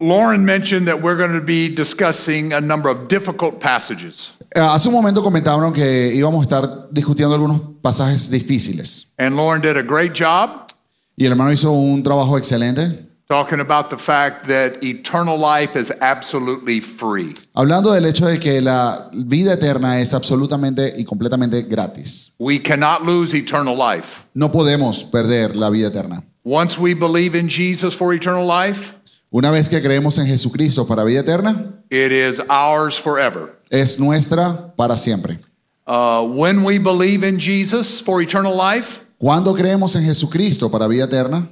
Lauren 0.00 0.44
mentioned 0.46 0.88
that 0.88 1.02
we're 1.02 1.16
going 1.16 1.32
to 1.38 1.44
be 1.44 1.68
discussing 1.68 2.54
a 2.54 2.60
number 2.60 2.88
of 2.88 3.08
difficult 3.08 3.60
passages. 3.60 4.32
Eh, 4.54 4.60
Hace 4.60 4.88
un 4.88 4.94
momento 4.94 5.22
comentaron 5.22 5.72
que 5.74 6.10
íbamos 6.14 6.40
a 6.40 6.42
estar 6.48 6.88
discutiendo 6.90 7.34
algunos 7.34 7.60
pasajes 7.82 8.30
difíciles. 8.30 9.12
And 9.18 9.36
Lauren 9.36 9.60
did 9.60 9.76
a 9.76 9.82
great 9.82 10.14
job 10.14 10.68
Y 11.16 11.26
el 11.26 11.32
hermano 11.32 11.52
hizo 11.52 11.70
un 11.70 12.02
trabajo 12.02 12.38
excelente 12.38 13.06
talking 13.28 13.60
about 13.60 13.90
the 13.90 13.96
fact 13.98 14.46
that 14.48 14.82
eternal 14.82 15.36
life 15.38 15.76
is 15.78 15.92
absolutely 16.00 16.80
free. 16.80 17.34
hablando 17.54 17.92
del 17.92 18.06
hecho 18.06 18.26
de 18.26 18.40
que 18.40 18.60
la 18.62 19.08
vida 19.12 19.52
eterna 19.52 20.00
es 20.00 20.14
absolutamente 20.14 20.94
y 20.96 21.04
completamente 21.04 21.62
gratis. 21.62 22.32
We 22.38 22.58
cannot 22.58 23.02
lose 23.04 23.34
eternal 23.36 23.76
life. 23.76 24.24
No 24.34 24.50
podemos 24.50 25.04
perder 25.04 25.54
la 25.54 25.68
vida 25.68 25.88
eterna. 25.88 26.24
Once 26.42 26.78
we 26.78 26.94
believe 26.94 27.34
in 27.38 27.48
Jesus 27.50 27.94
for 27.94 28.14
eternal 28.14 28.46
life, 28.46 28.98
Una 29.32 29.50
vez 29.50 29.68
que 29.68 29.80
creemos 29.80 30.18
en 30.18 30.26
Jesucristo 30.26 30.86
para 30.86 31.04
vida 31.04 31.20
eterna, 31.20 31.82
it 31.90 32.10
is 32.12 32.40
ours 32.48 32.98
forever. 32.98 33.58
es 33.70 33.98
nuestra 34.00 34.74
para 34.76 34.96
siempre. 34.96 35.38
Uh, 35.86 36.22
when 36.24 36.64
we 36.64 36.78
believe 36.78 37.22
in 37.26 37.38
Jesus 37.38 38.00
for 38.00 38.20
eternal 38.20 38.54
life, 38.56 39.06
Cuando 39.18 39.54
creemos 39.54 39.94
en 39.96 40.02
Jesucristo 40.04 40.68
para 40.70 40.88
vida 40.88 41.04
eterna, 41.04 41.46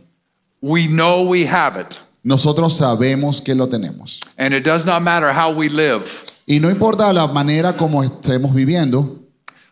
we 0.60 0.86
know 0.88 1.22
we 1.28 1.45
have 1.46 1.77
it. 1.78 1.98
nosotros 2.24 2.77
sabemos 2.78 3.41
que 3.45 3.55
lo 3.55 3.69
tenemos. 3.69 4.20
And 4.36 4.52
it 4.55 4.64
does 4.64 4.84
not 4.84 5.02
matter 5.02 5.33
how 5.33 5.52
we 5.52 5.69
live. 5.69 6.24
Y 6.48 6.58
no 6.60 6.70
importa 6.70 7.12
la 7.12 7.27
manera 7.28 7.77
como 7.77 8.02
estemos 8.02 8.52
viviendo, 8.55 9.16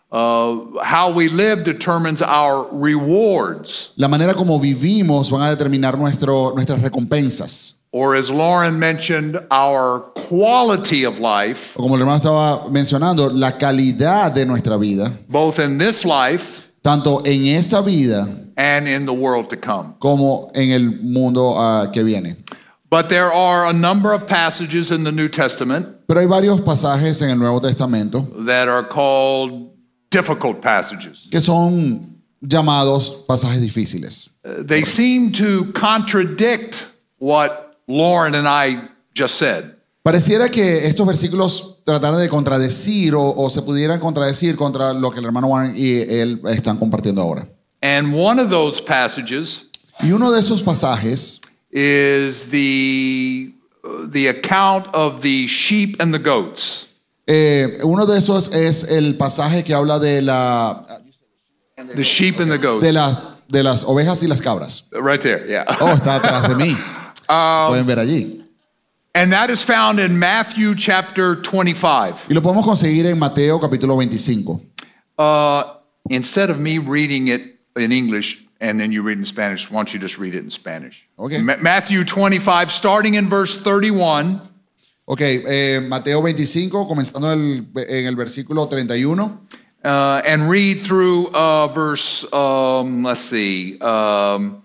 Uh, 0.08 0.78
how 0.82 1.10
we 1.10 1.28
live 1.28 1.64
determines 1.64 2.22
our 2.22 2.68
rewards. 2.72 3.92
la 3.96 4.06
manera 4.06 4.34
como 4.34 4.58
vivimos 4.60 5.30
van 5.32 5.42
a 5.42 5.50
determinar 5.50 5.98
nuestro, 5.98 6.52
nuestras 6.54 6.80
recompensas. 6.80 7.75
Or 7.98 8.14
as 8.14 8.28
Lauren 8.28 8.78
mentioned, 8.78 9.40
our 9.50 10.00
quality 10.28 11.04
of 11.06 11.18
life, 11.18 11.74
O 11.78 11.82
como 11.82 11.94
el 11.94 12.00
hermano 12.02 12.18
estaba 12.18 12.68
mencionando, 12.70 13.30
la 13.32 13.52
calidad 13.52 14.34
de 14.34 14.44
nuestra 14.44 14.76
vida, 14.76 15.10
both 15.30 15.58
in 15.58 15.78
this 15.78 16.04
life 16.04 16.70
tanto 16.84 17.22
en 17.24 17.46
esta 17.56 17.80
vida 17.80 18.28
and 18.58 18.86
in 18.86 19.06
the 19.06 19.14
world 19.14 19.48
to 19.48 19.56
come. 19.56 19.94
como 19.98 20.50
en 20.54 20.72
el 20.72 20.82
mundo 21.02 21.54
ah, 21.56 21.90
que 21.90 22.04
viene. 22.04 22.36
But 22.90 23.08
there 23.08 23.32
are 23.32 23.66
a 23.66 23.72
number 23.72 24.12
of 24.12 24.26
passages 24.26 24.90
in 24.90 25.02
the 25.02 25.10
New 25.10 25.28
Testament 25.28 26.06
Pero 26.06 26.20
hay 26.20 26.26
varios 26.26 26.60
pasajes 26.60 27.22
en 27.22 27.30
el 27.30 27.36
Nuevo 27.38 27.60
Testamento 27.60 28.20
that 28.44 28.68
are 28.68 28.84
called 28.84 29.70
difficult 30.10 30.60
passages. 30.60 31.28
que 31.30 31.40
son 31.40 32.20
llamados 32.44 33.24
pasajes 33.26 33.60
difíciles. 33.62 34.28
Uh, 34.44 34.62
They 34.62 34.84
seem 34.84 35.32
to 35.32 35.72
contradict 35.72 36.92
what 37.18 37.65
Lauren 37.86 38.34
and 38.34 38.46
I 38.46 38.88
just 39.14 39.36
said. 39.36 39.72
Pareciera 40.02 40.48
que 40.50 40.86
estos 40.86 41.04
versículos 41.06 41.82
trataran 41.84 42.20
de 42.20 42.28
contradecir 42.28 43.14
o, 43.14 43.34
o 43.36 43.50
se 43.50 43.62
pudieran 43.62 43.98
contradecir 43.98 44.56
contra 44.56 44.92
lo 44.92 45.10
que 45.10 45.18
el 45.18 45.24
hermano 45.24 45.48
Juan 45.48 45.72
y 45.76 45.94
él 46.00 46.40
están 46.48 46.78
compartiendo 46.78 47.22
ahora. 47.22 47.48
And 47.82 48.14
one 48.14 48.40
of 48.40 48.48
those 48.50 48.80
passages 48.80 49.70
Y 50.02 50.12
uno 50.12 50.30
de 50.30 50.40
esos 50.40 50.62
pasajes 50.62 51.40
is 51.70 52.50
the, 52.50 53.52
the 54.10 54.28
account 54.28 54.86
of 54.92 55.20
the 55.22 55.46
sheep 55.46 56.00
and 56.00 56.12
the 56.12 56.18
goats. 56.18 57.00
Eh, 57.26 57.80
uno 57.82 58.06
de 58.06 58.18
esos 58.18 58.52
es 58.52 58.84
el 58.84 59.16
pasaje 59.16 59.64
que 59.64 59.74
habla 59.74 59.98
de, 59.98 60.22
la, 60.22 60.86
The 61.96 62.04
sheep 62.04 62.40
and 62.40 62.52
the 62.52 62.58
goats. 62.58 62.82
de, 62.82 62.92
las, 62.92 63.18
de 63.48 63.62
las 63.62 63.84
ovejas 63.84 64.22
y 64.22 64.28
las 64.28 64.40
cabras. 64.40 64.88
Right 64.92 65.20
there, 65.20 65.46
yeah. 65.48 65.64
Oh, 65.80 65.88
está 65.88 66.16
atrás 66.16 66.48
de 66.48 66.54
mí. 66.54 66.76
Pueden 67.28 67.86
ver 67.86 67.98
allí. 67.98 68.42
And 69.14 69.32
that 69.32 69.48
is 69.50 69.62
found 69.62 69.98
in 69.98 70.18
Matthew 70.18 70.74
chapter 70.74 71.36
25. 71.36 72.26
Y 72.28 72.34
lo 72.34 72.42
podemos 72.42 72.64
conseguir 72.66 73.06
en 73.06 73.18
Mateo 73.18 73.58
capítulo 73.58 73.94
25. 73.96 74.60
Uh, 75.18 75.62
instead 76.10 76.50
of 76.50 76.58
me 76.60 76.78
reading 76.78 77.28
it 77.28 77.40
in 77.76 77.92
English 77.92 78.44
and 78.60 78.78
then 78.78 78.92
you 78.92 79.02
read 79.02 79.16
in 79.18 79.24
Spanish, 79.24 79.70
why 79.70 79.78
don't 79.78 79.92
you 79.94 79.98
just 79.98 80.18
read 80.18 80.34
it 80.34 80.44
in 80.44 80.50
Spanish? 80.50 81.06
Okay. 81.18 81.40
Ma- 81.40 81.56
Matthew 81.62 82.04
25, 82.04 82.70
starting 82.70 83.14
in 83.14 83.26
verse 83.28 83.56
31. 83.56 84.40
Ok, 85.08 85.20
eh, 85.22 85.80
Mateo 85.88 86.20
25, 86.20 86.86
comenzando 86.86 87.30
el- 87.32 87.64
en 87.88 88.06
el 88.06 88.16
versículo 88.16 88.68
31. 88.68 89.40
Uh, 89.84 90.20
and 90.26 90.50
read 90.50 90.80
through 90.82 91.28
uh, 91.28 91.68
verse, 91.68 92.26
um, 92.32 93.04
let's 93.04 93.20
see, 93.20 93.78
um, 93.80 94.62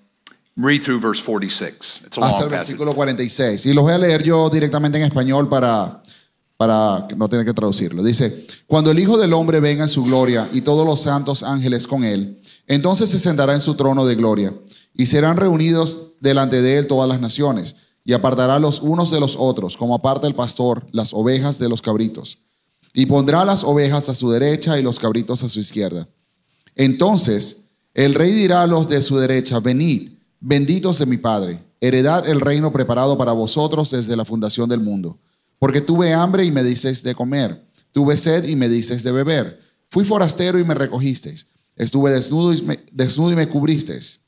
read 0.55 0.81
through 0.83 0.99
verse 0.99 1.21
46. 1.21 2.05
It's 2.07 2.17
a 2.17 2.21
hasta 2.21 2.31
long 2.31 2.43
el 2.43 2.49
versículo 2.49 2.93
46. 2.93 3.65
Y 3.65 3.73
los 3.73 3.83
voy 3.83 3.93
a 3.93 3.97
leer 3.97 4.23
yo 4.23 4.49
directamente 4.49 4.97
en 4.97 5.05
español 5.05 5.47
para, 5.49 6.01
para 6.57 7.07
no 7.15 7.29
tener 7.29 7.45
que 7.45 7.53
traducirlo. 7.53 8.03
Dice, 8.03 8.45
cuando 8.67 8.91
el 8.91 8.99
Hijo 8.99 9.17
del 9.17 9.33
Hombre 9.33 9.59
venga 9.59 9.83
en 9.83 9.89
su 9.89 10.03
gloria 10.03 10.49
y 10.51 10.61
todos 10.61 10.85
los 10.85 11.01
santos 11.01 11.43
ángeles 11.43 11.87
con 11.87 12.03
él, 12.03 12.41
entonces 12.67 13.09
se 13.09 13.19
sentará 13.19 13.53
en 13.53 13.61
su 13.61 13.75
trono 13.75 14.05
de 14.05 14.15
gloria 14.15 14.53
y 14.93 15.05
serán 15.05 15.37
reunidos 15.37 16.13
delante 16.19 16.61
de 16.61 16.77
él 16.77 16.87
todas 16.87 17.09
las 17.09 17.21
naciones 17.21 17.75
y 18.03 18.13
apartará 18.13 18.59
los 18.59 18.81
unos 18.81 19.11
de 19.11 19.19
los 19.19 19.35
otros, 19.37 19.77
como 19.77 19.95
aparta 19.95 20.27
el 20.27 20.35
pastor 20.35 20.87
las 20.91 21.13
ovejas 21.13 21.59
de 21.59 21.69
los 21.69 21.81
cabritos. 21.81 22.39
Y 22.93 23.05
pondrá 23.05 23.45
las 23.45 23.63
ovejas 23.63 24.09
a 24.09 24.13
su 24.13 24.31
derecha 24.31 24.77
y 24.77 24.83
los 24.83 24.99
cabritos 24.99 25.43
a 25.43 25.49
su 25.49 25.59
izquierda. 25.59 26.09
Entonces 26.75 27.69
el 27.93 28.15
rey 28.15 28.31
dirá 28.31 28.63
a 28.63 28.67
los 28.67 28.87
de 28.87 29.01
su 29.01 29.17
derecha, 29.17 29.59
venid, 29.59 30.11
benditos 30.41 30.97
de 30.97 31.05
mi 31.05 31.17
Padre, 31.17 31.63
heredad 31.79 32.27
el 32.27 32.41
reino 32.41 32.73
preparado 32.73 33.17
para 33.17 33.31
vosotros 33.31 33.91
desde 33.91 34.17
la 34.17 34.25
fundación 34.25 34.67
del 34.67 34.81
mundo. 34.81 35.19
Porque 35.59 35.79
tuve 35.79 36.13
hambre 36.13 36.43
y 36.43 36.51
me 36.51 36.63
disteis 36.63 37.03
de 37.03 37.15
comer, 37.15 37.63
tuve 37.91 38.17
sed 38.17 38.45
y 38.45 38.55
me 38.55 38.67
disteis 38.67 39.03
de 39.03 39.11
beber, 39.11 39.61
fui 39.89 40.03
forastero 40.03 40.59
y 40.59 40.63
me 40.63 40.73
recogisteis, 40.73 41.47
estuve 41.75 42.11
desnudo 42.11 42.51
y 42.53 42.61
me, 42.63 42.79
desnudo 42.91 43.31
y 43.31 43.35
me 43.35 43.47
cubristeis, 43.47 44.21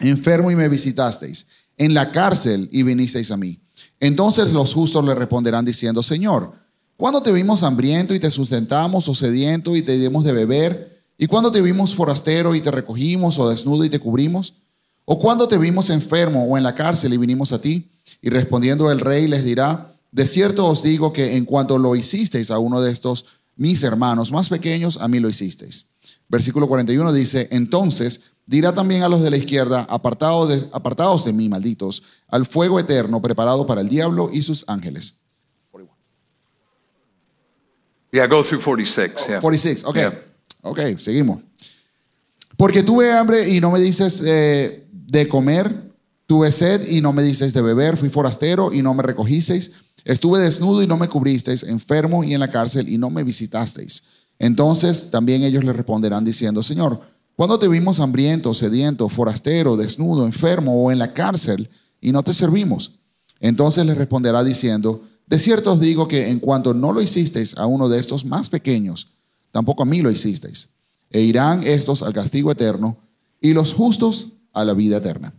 enfermo 0.00 0.50
y 0.50 0.56
me 0.56 0.68
visitasteis, 0.68 1.46
en 1.76 1.92
la 1.92 2.10
cárcel 2.10 2.68
y 2.72 2.82
vinisteis 2.82 3.30
a 3.30 3.36
mí. 3.36 3.60
Entonces 4.00 4.52
los 4.52 4.72
justos 4.72 5.04
le 5.04 5.14
responderán 5.14 5.66
diciendo, 5.66 6.02
Señor, 6.02 6.54
¿cuándo 6.96 7.22
te 7.22 7.32
vimos 7.32 7.62
hambriento 7.62 8.14
y 8.14 8.20
te 8.20 8.30
sustentamos 8.30 9.08
o 9.08 9.14
sediento 9.14 9.76
y 9.76 9.82
te 9.82 9.98
dimos 9.98 10.24
de 10.24 10.32
beber? 10.32 11.04
¿Y 11.18 11.26
cuándo 11.26 11.52
te 11.52 11.60
vimos 11.60 11.94
forastero 11.94 12.54
y 12.54 12.60
te 12.60 12.70
recogimos 12.70 13.38
o 13.38 13.48
desnudo 13.50 13.84
y 13.84 13.90
te 13.90 13.98
cubrimos? 13.98 14.63
¿O 15.04 15.18
cuándo 15.18 15.48
te 15.48 15.58
vimos 15.58 15.90
enfermo 15.90 16.44
o 16.44 16.56
en 16.56 16.64
la 16.64 16.74
cárcel 16.74 17.12
y 17.12 17.18
vinimos 17.18 17.52
a 17.52 17.60
ti? 17.60 17.90
Y 18.22 18.30
respondiendo 18.30 18.90
el 18.90 19.00
rey 19.00 19.28
les 19.28 19.44
dirá, 19.44 19.94
de 20.10 20.26
cierto 20.26 20.66
os 20.66 20.82
digo 20.82 21.12
que 21.12 21.36
en 21.36 21.44
cuanto 21.44 21.78
lo 21.78 21.94
hicisteis 21.94 22.50
a 22.50 22.58
uno 22.58 22.80
de 22.80 22.90
estos 22.92 23.26
mis 23.56 23.82
hermanos 23.82 24.32
más 24.32 24.48
pequeños, 24.48 24.98
a 25.00 25.08
mí 25.08 25.20
lo 25.20 25.28
hicisteis. 25.28 25.86
Versículo 26.28 26.66
41 26.68 27.12
dice, 27.12 27.48
entonces 27.50 28.22
dirá 28.46 28.72
también 28.74 29.02
a 29.02 29.08
los 29.08 29.22
de 29.22 29.30
la 29.30 29.36
izquierda, 29.36 29.86
apartados 29.88 30.48
de, 30.48 30.68
apartaos 30.72 31.24
de 31.24 31.32
mí, 31.32 31.48
malditos, 31.48 32.02
al 32.28 32.46
fuego 32.46 32.80
eterno 32.80 33.20
preparado 33.20 33.66
para 33.66 33.80
el 33.80 33.88
diablo 33.88 34.30
y 34.32 34.42
sus 34.42 34.64
ángeles. 34.68 35.20
Yeah, 38.14 38.28
go 38.28 38.44
through 38.44 38.62
46. 38.62 39.26
Yeah. 39.26 39.40
46, 39.40 39.84
ok. 39.84 39.96
Yeah. 39.96 40.22
Ok, 40.62 40.78
seguimos. 40.98 41.42
Porque 42.56 42.84
tuve 42.84 43.10
hambre 43.10 43.48
y 43.48 43.60
no 43.60 43.72
me 43.72 43.80
dices 43.80 44.22
eh, 44.24 44.83
de 45.06 45.28
comer, 45.28 45.92
tuve 46.26 46.50
sed 46.52 46.88
y 46.88 47.00
no 47.00 47.12
me 47.12 47.22
dices 47.22 47.52
de 47.52 47.62
beber, 47.62 47.96
fui 47.96 48.08
forastero 48.08 48.72
y 48.72 48.82
no 48.82 48.94
me 48.94 49.02
recogisteis, 49.02 49.72
estuve 50.04 50.38
desnudo 50.38 50.82
y 50.82 50.86
no 50.86 50.96
me 50.96 51.08
cubristeis, 51.08 51.62
enfermo 51.62 52.24
y 52.24 52.34
en 52.34 52.40
la 52.40 52.50
cárcel 52.50 52.88
y 52.88 52.98
no 52.98 53.10
me 53.10 53.24
visitasteis. 53.24 54.02
Entonces 54.38 55.10
también 55.10 55.42
ellos 55.42 55.64
le 55.64 55.72
responderán 55.72 56.24
diciendo, 56.24 56.62
Señor, 56.62 57.00
¿cuándo 57.36 57.58
te 57.58 57.68
vimos 57.68 58.00
hambriento, 58.00 58.54
sediento, 58.54 59.08
forastero, 59.08 59.76
desnudo, 59.76 60.26
enfermo 60.26 60.82
o 60.82 60.90
en 60.90 60.98
la 60.98 61.12
cárcel 61.12 61.70
y 62.00 62.12
no 62.12 62.22
te 62.22 62.34
servimos? 62.34 63.00
Entonces 63.40 63.84
les 63.86 63.96
responderá 63.96 64.42
diciendo, 64.42 65.02
de 65.26 65.38
cierto 65.38 65.72
os 65.72 65.80
digo 65.80 66.08
que 66.08 66.28
en 66.28 66.40
cuanto 66.40 66.74
no 66.74 66.92
lo 66.92 67.00
hicisteis 67.00 67.56
a 67.56 67.66
uno 67.66 67.88
de 67.88 68.00
estos 68.00 68.24
más 68.24 68.48
pequeños, 68.48 69.08
tampoco 69.52 69.82
a 69.82 69.86
mí 69.86 70.00
lo 70.00 70.10
hicisteis. 70.10 70.70
E 71.10 71.20
irán 71.20 71.62
estos 71.62 72.02
al 72.02 72.12
castigo 72.12 72.50
eterno 72.50 72.96
y 73.40 73.52
los 73.52 73.72
justos 73.72 74.33
a 74.54 74.64
la 74.64 74.74
vida 74.74 74.96
eterna. 74.96 75.32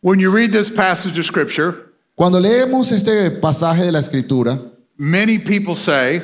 When 0.00 0.20
you 0.20 0.30
read 0.30 0.52
this 0.52 0.70
passage 0.70 1.18
of 1.18 1.26
scripture, 1.26 1.86
Cuando 2.16 2.40
leemos 2.40 2.92
este 2.92 3.30
pasaje 3.30 3.84
de 3.84 3.92
la 3.92 3.98
escritura, 3.98 4.58
many 4.96 5.38
people 5.38 5.74
say 5.74 6.22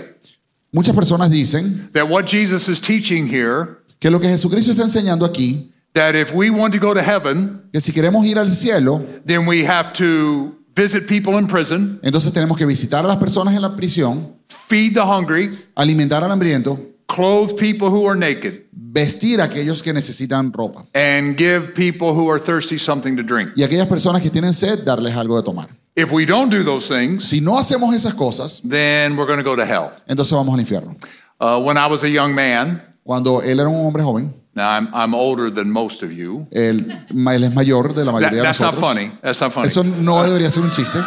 muchas 0.73 0.95
personas 0.95 1.31
dicen 1.31 1.91
that 1.93 2.09
what 2.09 2.25
Jesus 2.25 2.67
is 2.67 2.81
teaching 2.81 3.27
here, 3.27 3.83
que 4.01 4.11
lo 4.11 4.19
que 4.19 4.27
Jesucristo 4.27 4.73
está 4.73 4.85
enseñando 4.85 5.27
aquí, 5.27 5.71
that 5.93 6.15
if 6.15 6.33
we 6.33 6.49
want 6.49 6.73
to 6.73 6.81
go 6.81 6.95
to 6.95 7.03
heaven, 7.03 7.69
que 7.71 7.79
si 7.79 7.93
queremos 7.93 8.25
ir 8.25 8.39
al 8.39 8.49
cielo, 8.49 9.05
then 9.27 9.47
we 9.47 9.67
have 9.67 9.93
to 9.93 10.57
visit 10.75 11.07
people 11.07 11.37
in 11.37 11.47
prison, 11.47 12.01
entonces 12.03 12.33
tenemos 12.33 12.57
que 12.57 12.65
visitar 12.65 13.05
a 13.05 13.09
las 13.09 13.19
personas 13.19 13.55
en 13.55 13.61
la 13.61 13.77
prisión, 13.77 14.39
feed 14.47 14.95
the 14.95 15.03
hungry, 15.03 15.59
alimentar 15.77 16.25
al 16.25 16.33
hambriento, 16.33 16.81
clothe 17.07 17.57
people 17.59 17.89
who 17.89 18.07
are 18.09 18.17
naked, 18.17 18.67
vestir 18.73 19.41
a 19.41 19.45
aquellos 19.45 19.83
que 19.83 19.93
necesitan 19.93 20.53
ropa 20.53 20.85
and 20.95 21.37
give 21.37 21.75
people 21.75 22.15
who 22.15 22.29
are 22.31 22.39
thirsty 22.39 22.79
something 22.79 23.17
to 23.17 23.23
drink. 23.23 23.51
y 23.57 23.63
aquellas 23.63 23.87
personas 23.89 24.23
que 24.23 24.31
tienen 24.31 24.53
sed, 24.55 24.85
darles 24.85 25.15
algo 25.15 25.37
de 25.37 25.43
tomar. 25.43 25.69
If 25.95 26.11
we 26.13 26.25
don't 26.25 26.51
do 26.51 26.63
those 26.65 26.89
things, 26.89 27.25
Si 27.25 27.41
no 27.41 27.59
hacemos 27.59 27.95
esas 27.95 28.15
cosas, 28.15 28.63
then 28.63 29.17
we're 29.17 29.27
going 29.27 29.39
to 29.39 29.45
go 29.45 29.55
to 29.57 29.65
hell. 29.67 29.91
entonces 30.09 30.33
vamos 30.33 30.55
al 30.55 30.61
infierno. 30.61 30.97
Uh, 31.41 31.59
when 31.61 31.77
I 31.77 31.87
was 31.87 32.03
a 32.05 32.09
young 32.09 32.35
man, 32.35 32.81
Cuando 33.05 33.41
él 33.43 33.59
era 33.61 33.69
un 33.69 33.85
hombre 33.85 34.03
joven, 34.03 34.33
now 34.55 34.69
I'm, 34.71 34.89
I'm 34.95 35.13
older 35.15 35.51
than 35.51 35.71
most 35.71 36.03
of 36.03 36.13
you. 36.13 36.47
él, 36.53 36.87
él 37.11 37.45
es 37.45 37.53
mayor 37.55 37.93
de 37.95 38.05
la 38.05 38.13
That- 38.13 38.21
mayoría 38.33 38.37
de 38.39 38.43
that's 38.43 38.61
not 38.61 38.75
funny. 38.77 39.11
That's 39.23 39.41
not 39.41 39.53
funny. 39.53 39.67
Eso 39.67 39.83
no 39.83 40.23
debería 40.23 40.51
ser 40.51 40.63
un 40.63 40.71
chiste. 40.71 40.99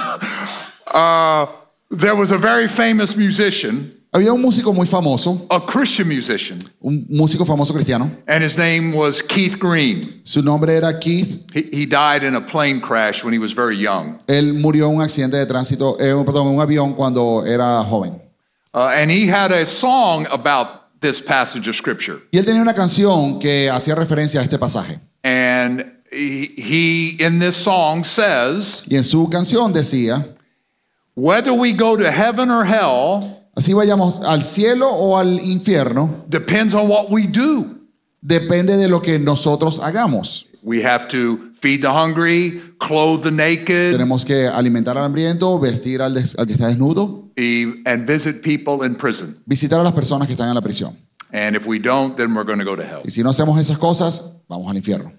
Uh, 0.94 1.46
there 1.92 2.16
was 2.16 2.32
a 2.32 2.38
very 2.38 2.68
famous 2.68 3.18
musician, 3.18 3.92
Había 4.16 4.32
un 4.32 4.42
músico 4.42 4.72
muy 4.72 4.88
famoso, 4.88 5.46
a 5.50 5.60
Christian 5.66 6.08
musician, 6.08 6.58
un 6.80 7.06
músico 7.10 7.46
famoso 7.46 7.74
cristiano. 7.74 8.10
and 8.28 8.42
his 8.42 8.58
name 8.58 8.94
was 8.94 9.22
Keith 9.22 9.60
Green. 9.60 10.22
Su 10.24 10.42
nombre 10.42 10.74
era 10.74 10.98
Keith. 10.98 11.44
He, 11.54 11.64
he 11.80 11.86
died 11.86 12.24
in 12.24 12.34
a 12.34 12.40
plane 12.40 12.80
crash 12.80 13.26
when 13.26 13.34
he 13.34 13.40
was 13.40 13.52
very 13.52 13.76
young. 13.76 14.20
Él 14.28 14.54
murió 14.54 14.88
en 14.88 14.96
un 14.96 15.02
accidente 15.02 15.36
de 15.36 15.46
tránsito, 15.46 15.98
eh, 16.00 16.14
perdón, 16.24 16.48
en 16.48 16.54
un 16.56 16.62
avión 16.62 16.96
cuando 16.96 17.44
era 17.46 17.84
joven. 17.84 18.14
Uh, 18.74 18.88
and 18.96 19.12
he 19.12 19.28
had 19.28 19.52
a 19.52 19.66
song 19.66 20.26
about 20.32 21.02
this 21.02 21.20
passage 21.20 21.68
of 21.68 21.76
scripture. 21.76 22.22
Y 22.32 22.40
él 22.40 22.46
tenía 22.46 22.62
una 22.62 22.74
canción 22.74 23.38
que 23.38 23.70
hacía 23.70 23.96
referencia 23.96 24.40
a 24.40 24.44
este 24.46 24.58
pasaje. 24.58 24.98
And 25.26 25.92
he, 26.10 26.54
he 26.56 27.18
in 27.20 27.40
this 27.40 27.58
song 27.58 28.06
says, 28.06 28.86
Y 28.90 28.96
en 28.96 29.04
su 29.04 29.28
canción 29.30 29.74
decía, 29.74 30.24
whether 31.16 31.52
we 31.52 31.74
go 31.74 31.98
to 31.98 32.10
heaven 32.10 32.50
or 32.50 32.64
hell 32.64 33.42
así 33.56 33.74
vayamos 33.74 34.20
al 34.22 34.44
cielo 34.44 34.90
o 34.90 35.18
al 35.18 35.40
infierno, 35.40 36.26
depends 36.28 36.74
on 36.74 36.88
what 36.90 37.10
we 37.10 37.28
do. 37.28 37.80
depende 38.22 38.78
de 38.78 38.88
lo 38.88 39.02
que 39.02 39.20
nosotros 39.20 39.80
hagamos. 39.80 40.48
We 40.64 40.82
have 40.84 41.08
to 41.10 41.52
feed 41.54 41.82
the 41.82 41.90
hungry, 41.92 42.60
clothe 42.80 43.22
the 43.22 43.30
naked, 43.32 43.92
Tenemos 43.94 44.26
que 44.26 44.48
alimentar 44.48 44.98
al 44.98 45.04
hambriento, 45.06 45.60
vestir 45.60 46.02
al, 46.02 46.16
des- 46.16 46.36
al 46.40 46.48
que 46.48 46.54
está 46.54 46.68
desnudo, 46.68 47.30
e- 47.38 47.84
and 47.86 48.08
visit 48.08 48.42
people 48.42 48.84
in 48.84 48.96
prison. 48.96 49.38
visitar 49.46 49.80
a 49.80 49.84
las 49.84 49.94
personas 49.94 50.26
que 50.28 50.34
están 50.34 50.48
en 50.50 50.56
la 50.56 50.62
prisión. 50.62 50.98
And 51.32 51.56
if 51.56 51.68
we 51.68 51.78
don't, 51.80 52.16
then 52.18 52.34
we're 52.34 52.46
going 52.46 52.58
to 52.60 52.66
go 52.66 52.76
to 52.76 52.82
hell. 52.84 53.02
Y 53.06 53.12
si 53.12 53.22
no 53.22 53.30
hacemos 53.30 53.60
esas 53.60 53.78
cosas, 53.78 54.42
vamos 54.50 54.68
al 54.72 54.78
infierno. 54.78 55.12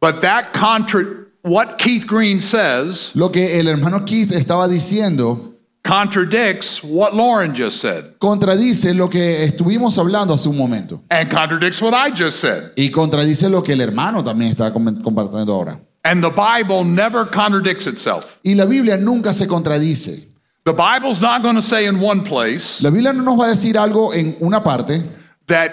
But 0.00 0.20
that 0.22 0.52
contra 0.52 1.02
what 1.42 1.78
Keith 1.78 2.06
Green 2.06 2.40
says 2.40 3.10
Lo 3.16 3.30
que 3.32 3.58
el 3.58 3.66
hermano 3.68 4.04
Keith 4.04 4.30
estaba 4.32 4.68
diciendo 4.68 5.49
contradicts 5.82 6.82
what 6.84 7.14
Lauren 7.14 7.54
just 7.54 7.80
said 7.80 8.04
contradice 8.18 8.94
lo 8.94 9.08
que 9.08 9.44
estuvimos 9.44 9.98
hablando 9.98 10.34
hace 10.34 10.48
un 10.48 10.56
momento. 10.56 11.02
and 11.10 11.30
contradicts 11.30 11.80
what 11.80 11.94
I 11.94 12.10
just 12.10 12.38
said. 12.40 12.72
Y 12.76 12.90
contradice 12.90 13.48
lo 13.50 13.62
que 13.62 13.72
el 13.72 13.80
hermano 13.80 14.22
también 14.22 14.50
está 14.52 14.72
com- 14.72 15.02
compartiendo 15.02 15.52
ahora. 15.52 15.80
And 16.04 16.22
the 16.22 16.30
Bible 16.30 16.84
never 16.84 17.26
contradicts 17.26 17.86
itself. 17.86 18.38
Y 18.42 18.54
la 18.54 18.64
Biblia 18.64 18.96
nunca 18.96 19.32
se 19.34 19.46
contradice. 19.46 20.28
The 20.64 20.72
Bible's 20.72 21.20
not 21.20 21.42
going 21.42 21.56
to 21.56 21.62
say 21.62 21.86
in 21.86 22.00
one 22.00 22.22
place 22.22 22.82
La 22.82 22.90
Biblia 22.90 23.12
no 23.12 23.22
nos 23.22 23.38
va 23.38 23.46
a 23.46 23.50
decir 23.50 23.76
algo 23.78 24.12
en 24.14 24.36
una 24.40 24.62
parte 24.62 25.02
that 25.46 25.70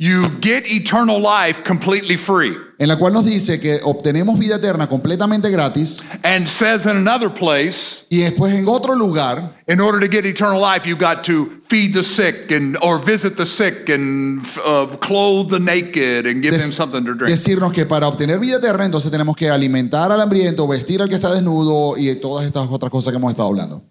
you 0.00 0.28
get 0.40 0.62
eternal 0.66 1.20
life 1.20 1.64
completely 1.64 2.16
free 2.16 2.56
en 2.78 2.86
la 2.86 2.96
cual 2.96 3.12
nos 3.12 3.24
dice 3.24 3.58
que 3.58 3.80
obtenemos 3.82 4.38
vida 4.38 4.54
eterna 4.54 4.86
completamente 4.86 5.50
gratis 5.50 6.04
and 6.22 6.48
says 6.48 6.86
in 6.86 6.96
another 6.96 7.28
place 7.28 8.06
y 8.08 8.18
después 8.18 8.54
en 8.54 8.68
otro 8.68 8.94
lugar 8.94 9.56
in 9.66 9.80
order 9.80 9.98
to 10.00 10.06
get 10.06 10.24
eternal 10.24 10.60
life 10.60 10.86
you've 10.86 11.00
got 11.00 11.24
to 11.24 11.46
feed 11.68 11.92
the 11.92 12.04
sick 12.04 12.52
and 12.52 12.78
or 12.80 13.00
visit 13.04 13.36
the 13.36 13.44
sick 13.44 13.88
and 13.88 14.46
uh, 14.64 14.86
clothe 15.00 15.50
the 15.50 15.58
naked 15.58 16.26
and 16.26 16.44
give 16.44 16.52
them 16.52 16.70
something 16.70 17.04
to 17.04 17.14
drink. 17.14 17.30
decirnos 17.30 17.72
que 17.72 17.84
para 17.84 18.06
obtener 18.06 18.38
vida 18.38 18.58
eterna 18.58 18.84
entonces 18.84 19.10
tenemos 19.10 19.34
que 19.34 19.50
alimentar 19.50 20.12
al 20.12 20.20
hambriento, 20.20 20.68
vestir 20.68 21.02
al 21.02 21.08
que 21.08 21.16
está 21.16 21.34
desnudo 21.34 21.98
y 21.98 22.14
todas 22.20 22.46
estas 22.46 22.68
otras 22.70 22.92
cosas 22.92 23.10
que 23.10 23.16
hemos 23.16 23.32
estado 23.32 23.48
hablando. 23.48 23.82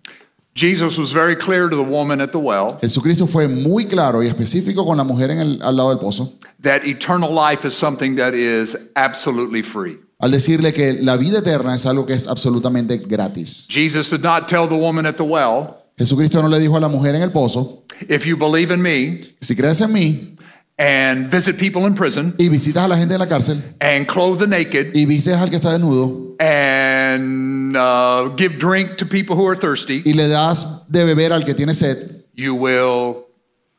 Jesus 0.57 0.97
was 0.97 1.11
very 1.11 1.35
clear 1.35 1.69
to 1.69 1.75
the 1.75 1.83
woman 1.83 2.19
at 2.19 2.31
the 2.31 2.39
well 2.39 2.79
Jesucristo 2.81 3.27
fue 3.27 3.47
muy 3.47 3.85
claro 3.85 4.23
y 4.23 4.27
específico 4.27 4.83
con 4.85 4.97
la 4.97 5.03
mujer 5.03 5.29
en 5.29 5.37
el- 5.39 5.61
al 5.61 5.75
lado 5.77 5.89
del 5.89 5.99
pozo 5.99 6.33
that 6.63 6.81
eternal 6.83 7.29
life 7.31 7.63
is 7.67 7.75
something 7.75 8.15
that 8.15 8.33
is 8.33 8.89
absolutely 8.95 9.61
free. 9.61 9.99
al 10.19 10.31
decirle 10.31 10.73
que 10.73 10.93
la 10.93 11.15
vida 11.15 11.39
eterna 11.39 11.75
es 11.75 11.85
algo 11.85 12.07
que 12.07 12.13
es 12.13 12.27
absolutamente 12.27 12.97
gratis. 12.97 13.67
Jesus 13.69 14.09
did 14.09 14.23
not 14.23 14.47
tell 14.47 14.67
the 14.67 14.75
woman 14.75 15.05
at 15.05 15.15
the 15.17 15.23
well, 15.23 15.75
Jesucristo 15.95 16.41
no 16.41 16.47
le 16.47 16.57
dijo 16.59 16.75
a 16.75 16.79
la 16.79 16.89
mujer 16.89 17.13
en 17.13 17.21
el 17.21 17.31
pozo, 17.31 17.83
if 18.09 18.25
you 18.25 18.35
believe 18.35 18.73
in 18.73 18.81
me 18.81 19.19
si 19.41 19.55
crees 19.55 19.79
en 19.81 19.93
mí 19.93 20.36
and 20.77 21.31
visit 21.31 21.57
people 21.57 21.85
in 21.87 21.95
prison 21.95 22.33
y 22.37 22.49
visitas 22.49 22.83
a 22.83 22.87
la 22.87 22.97
gente 22.97 23.13
en 23.13 23.19
la 23.19 23.27
cárcel 23.27 23.61
and 23.81 24.07
clothe 24.07 24.39
the 24.39 24.47
naked 24.47 24.93
y 24.93 25.05
vistes 25.05 25.35
al 25.35 25.49
que 25.49 25.57
está 25.57 25.71
desnudo 25.71 26.35
and 26.39 27.75
uh, 27.75 28.29
give 28.35 28.59
drink 28.59 28.97
to 28.97 29.05
people 29.05 29.35
who 29.35 29.47
are 29.47 29.55
thirsty, 29.55 30.03
y 30.05 30.13
le 30.13 30.27
das 30.27 30.85
de 30.87 31.03
beber 31.03 31.33
al 31.33 31.43
que 31.43 31.53
tiene 31.53 31.73
sed, 31.73 32.23
you 32.35 32.53
will 32.55 33.25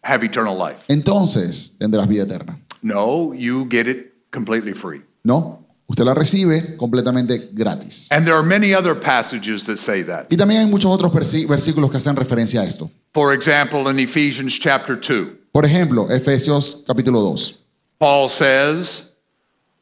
have 0.02 0.24
eternal 0.24 0.56
life. 0.56 0.84
entonces 0.88 1.76
tendrás 1.78 2.08
vida 2.08 2.24
eterna. 2.24 2.58
No, 2.82 3.32
you 3.32 3.66
get 3.68 3.86
it 3.86 4.12
completely 4.30 4.72
free. 4.72 5.02
No, 5.24 5.64
usted 5.86 6.04
la 6.04 6.14
recibe 6.14 6.76
completamente 6.76 7.50
gratis. 7.52 8.08
And 8.10 8.26
there 8.26 8.36
are 8.36 8.44
many 8.44 8.74
other 8.74 8.94
passages 8.94 9.64
that 9.64 9.78
say 9.78 10.02
that. 10.02 10.26
Y 10.30 10.36
también 10.36 10.60
hay 10.60 10.66
muchos 10.66 10.90
otros 10.90 11.12
versículos 11.12 11.90
que 11.90 11.96
hacen 11.96 12.16
referencia 12.16 12.62
a 12.62 12.64
esto. 12.64 12.90
For 13.12 13.32
example, 13.32 13.88
in 13.88 13.98
Ephesians 13.98 14.58
chapter 14.58 14.96
2, 14.96 15.37
Por 15.52 15.64
ejemplo, 15.64 16.10
Efesios 16.10 16.84
capítulo 16.86 17.20
2. 17.22 17.64
Paul 17.98 18.28
says, 18.28 19.16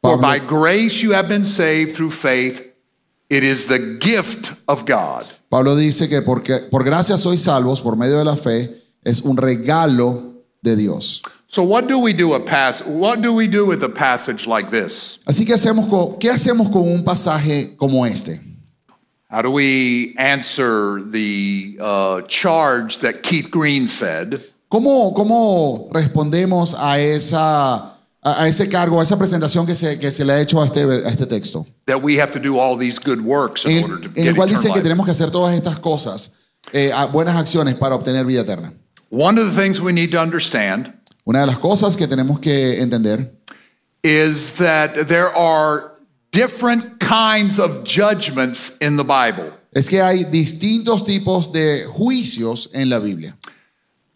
For 0.02 0.18
by 0.18 0.38
grace 0.38 1.02
you 1.02 1.12
have 1.12 1.28
been 1.28 1.44
saved 1.44 1.94
through 1.94 2.10
faith. 2.10 2.62
It 3.28 3.42
is 3.42 3.66
the 3.66 3.98
gift 3.98 4.62
of 4.68 4.86
God. 4.86 5.26
Pablo 5.50 5.74
dice 5.74 6.08
que 6.08 6.22
porque, 6.22 6.68
por 6.70 6.84
gracia 6.84 7.18
sois 7.18 7.42
salvos 7.42 7.80
por 7.80 7.96
medio 7.96 8.18
de 8.18 8.24
la 8.24 8.36
fe, 8.36 8.82
es 9.04 9.22
un 9.22 9.36
regalo 9.36 10.34
de 10.62 10.76
Dios. 10.76 11.22
So 11.48 11.62
what 11.62 11.88
do 11.88 11.98
we 11.98 12.12
do 12.12 12.34
a 12.34 12.40
pass 12.40 12.82
what 12.84 13.22
do 13.22 13.32
we 13.32 13.46
do 13.46 13.66
with 13.66 13.82
a 13.82 13.88
passage 13.88 14.46
like 14.46 14.70
this? 14.70 15.20
Así 15.26 15.46
que 15.46 15.54
hacemos 15.54 15.88
con, 15.88 16.18
¿qué 16.18 16.30
hacemos 16.30 16.70
con 16.72 16.82
un 16.88 17.04
pasaje 17.04 17.76
como 17.76 18.04
este? 18.04 18.40
How 19.28 19.42
do 19.42 19.50
we 19.50 20.14
answer 20.18 21.00
the 21.02 21.78
uh, 21.80 22.22
charge 22.22 22.98
that 23.00 23.22
Keith 23.22 23.50
Green 23.50 23.88
said 23.88 24.40
¿Cómo, 24.68 25.14
cómo 25.14 25.88
respondemos 25.92 26.74
a, 26.78 26.98
esa, 26.98 27.98
a, 28.22 28.48
ese 28.48 28.68
cargo, 28.68 29.00
a 29.00 29.02
esa 29.04 29.16
presentación 29.16 29.64
que 29.64 29.74
se, 29.76 29.98
que 29.98 30.10
se 30.10 30.24
le 30.24 30.32
ha 30.32 30.40
hecho 30.40 30.60
a 30.60 30.66
este, 30.66 30.82
a 30.82 31.08
este 31.08 31.26
texto? 31.26 31.66
that 31.86 32.02
we 32.02 32.20
have 32.20 32.32
to 32.32 32.40
do 32.40 32.58
all 32.58 32.76
these 32.76 32.98
good 32.98 33.20
works 33.20 33.64
in 33.64 33.78
En 33.78 33.84
order 33.84 33.96
el, 33.96 34.02
to 34.02 34.08
en 34.08 34.14
get 34.14 34.26
el 34.28 34.34
cual 34.34 34.48
dice 34.48 34.72
que 34.72 34.80
tenemos 34.80 35.06
que 35.06 35.12
hacer 35.12 35.30
todas 35.30 35.54
estas 35.54 35.78
cosas, 35.78 36.36
eh, 36.72 36.92
buenas 37.12 37.36
acciones 37.36 37.76
para 37.76 37.94
obtener 37.94 38.26
vida 38.26 38.40
eterna. 38.42 38.72
One 39.10 39.38
of 39.38 39.54
the 39.54 39.62
things 39.62 39.80
we 39.80 39.92
need 39.92 40.10
to 40.10 40.20
understand 40.20 40.92
Una 41.24 41.40
de 41.40 41.46
las 41.46 41.58
cosas 41.58 41.96
que 41.96 42.06
tenemos 42.06 42.40
que 42.40 42.80
entender 42.80 43.32
is 44.02 44.52
that 44.54 45.06
there 45.08 45.28
are 45.36 45.92
different 46.32 46.98
kinds 47.00 47.58
of 47.58 47.84
judgments 47.84 48.76
in 48.80 48.96
the 48.96 49.04
Bible. 49.04 49.52
es 49.72 49.88
que 49.88 50.00
hay 50.00 50.24
distintos 50.24 51.04
tipos 51.04 51.52
de 51.52 51.84
juicios 51.86 52.70
en 52.72 52.88
la 52.88 52.98
Biblia. 52.98 53.36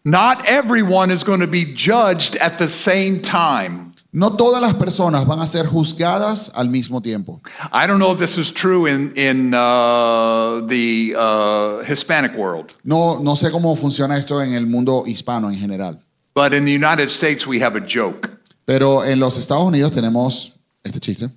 Not 0.03 0.45
everyone 0.47 1.11
is 1.11 1.23
going 1.23 1.41
to 1.41 1.47
be 1.47 1.65
judged 1.75 2.35
at 2.37 2.57
the 2.57 2.67
same 2.67 3.21
time. 3.21 3.93
No 4.13 4.31
todas 4.35 4.61
las 4.61 4.73
personas 4.73 5.25
van 5.25 5.39
a 5.39 5.47
ser 5.47 5.65
juzgadas 5.65 6.51
al 6.55 6.67
mismo 6.67 7.01
tiempo. 7.01 7.39
I 7.71 7.87
don't 7.87 7.99
know 7.99 8.11
if 8.11 8.19
this 8.19 8.37
is 8.37 8.51
true 8.51 8.85
in, 8.85 9.13
in 9.15 9.53
uh, 9.53 10.61
the 10.67 11.15
uh, 11.17 11.83
Hispanic 11.85 12.33
world, 12.35 12.75
No, 12.83 13.19
no 13.19 13.35
sé 13.35 13.49
cómo 13.51 13.73
funciona 13.77 14.17
esto 14.17 14.41
en 14.41 14.53
el 14.53 14.65
mundo 14.65 15.05
hispano 15.05 15.47
en 15.49 15.55
general, 15.57 15.97
but 16.33 16.53
in 16.53 16.65
the 16.65 16.73
United 16.73 17.09
States 17.09 17.47
we 17.47 17.59
have 17.61 17.77
a 17.77 17.79
joke. 17.79 18.29
pero 18.65 19.03
en 19.03 19.17
los 19.19 19.37
Estados 19.37 19.63
Unidos 19.65 19.93
tenemos 19.93 20.57
este 20.83 20.99
chiste, 20.99 21.29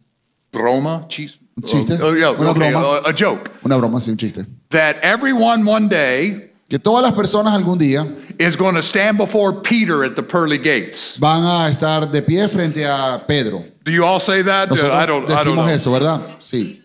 Broma? 0.52 1.06
Cheese? 1.09 1.38
chiste? 1.64 1.97
Oh, 2.02 2.12
yeah, 2.12 2.30
Una 2.33 2.50
okay, 2.50 2.73
broma. 2.73 3.04
uh, 3.04 3.09
a 3.09 3.12
joke. 3.12 3.52
una 3.64 3.76
broma, 3.76 4.00
sí, 4.00 4.11
un 4.11 4.16
chiste. 4.16 4.44
That 4.71 4.97
everyone 5.02 5.64
one 5.64 5.88
day 5.88 6.50
Que 6.74 6.78
todas 6.80 7.04
las 7.04 7.12
personas 7.12 7.54
algún 7.54 7.78
día 7.78 8.04
is 8.36 8.56
going 8.56 8.74
to 8.74 8.82
stand 8.82 9.16
before 9.16 9.62
Peter 9.62 10.02
at 10.04 10.16
the 10.16 10.22
pearly 10.24 10.58
gates. 10.58 11.16
van 11.20 11.44
a 11.44 11.68
estar 11.68 12.10
de 12.10 12.20
pie 12.20 12.48
frente 12.48 12.84
a 12.84 13.22
Pedro. 13.28 13.62
Do 13.84 13.92
you 13.92 14.04
all 14.04 14.18
say 14.18 14.42
that? 14.42 14.68
Nosotros 14.68 14.92
I 14.92 15.06
don't, 15.06 15.24
I 15.24 15.28
don't 15.28 15.28
decimos 15.28 15.66
know. 15.66 15.72
eso, 15.72 15.92
¿verdad? 15.92 16.20
Sí. 16.40 16.82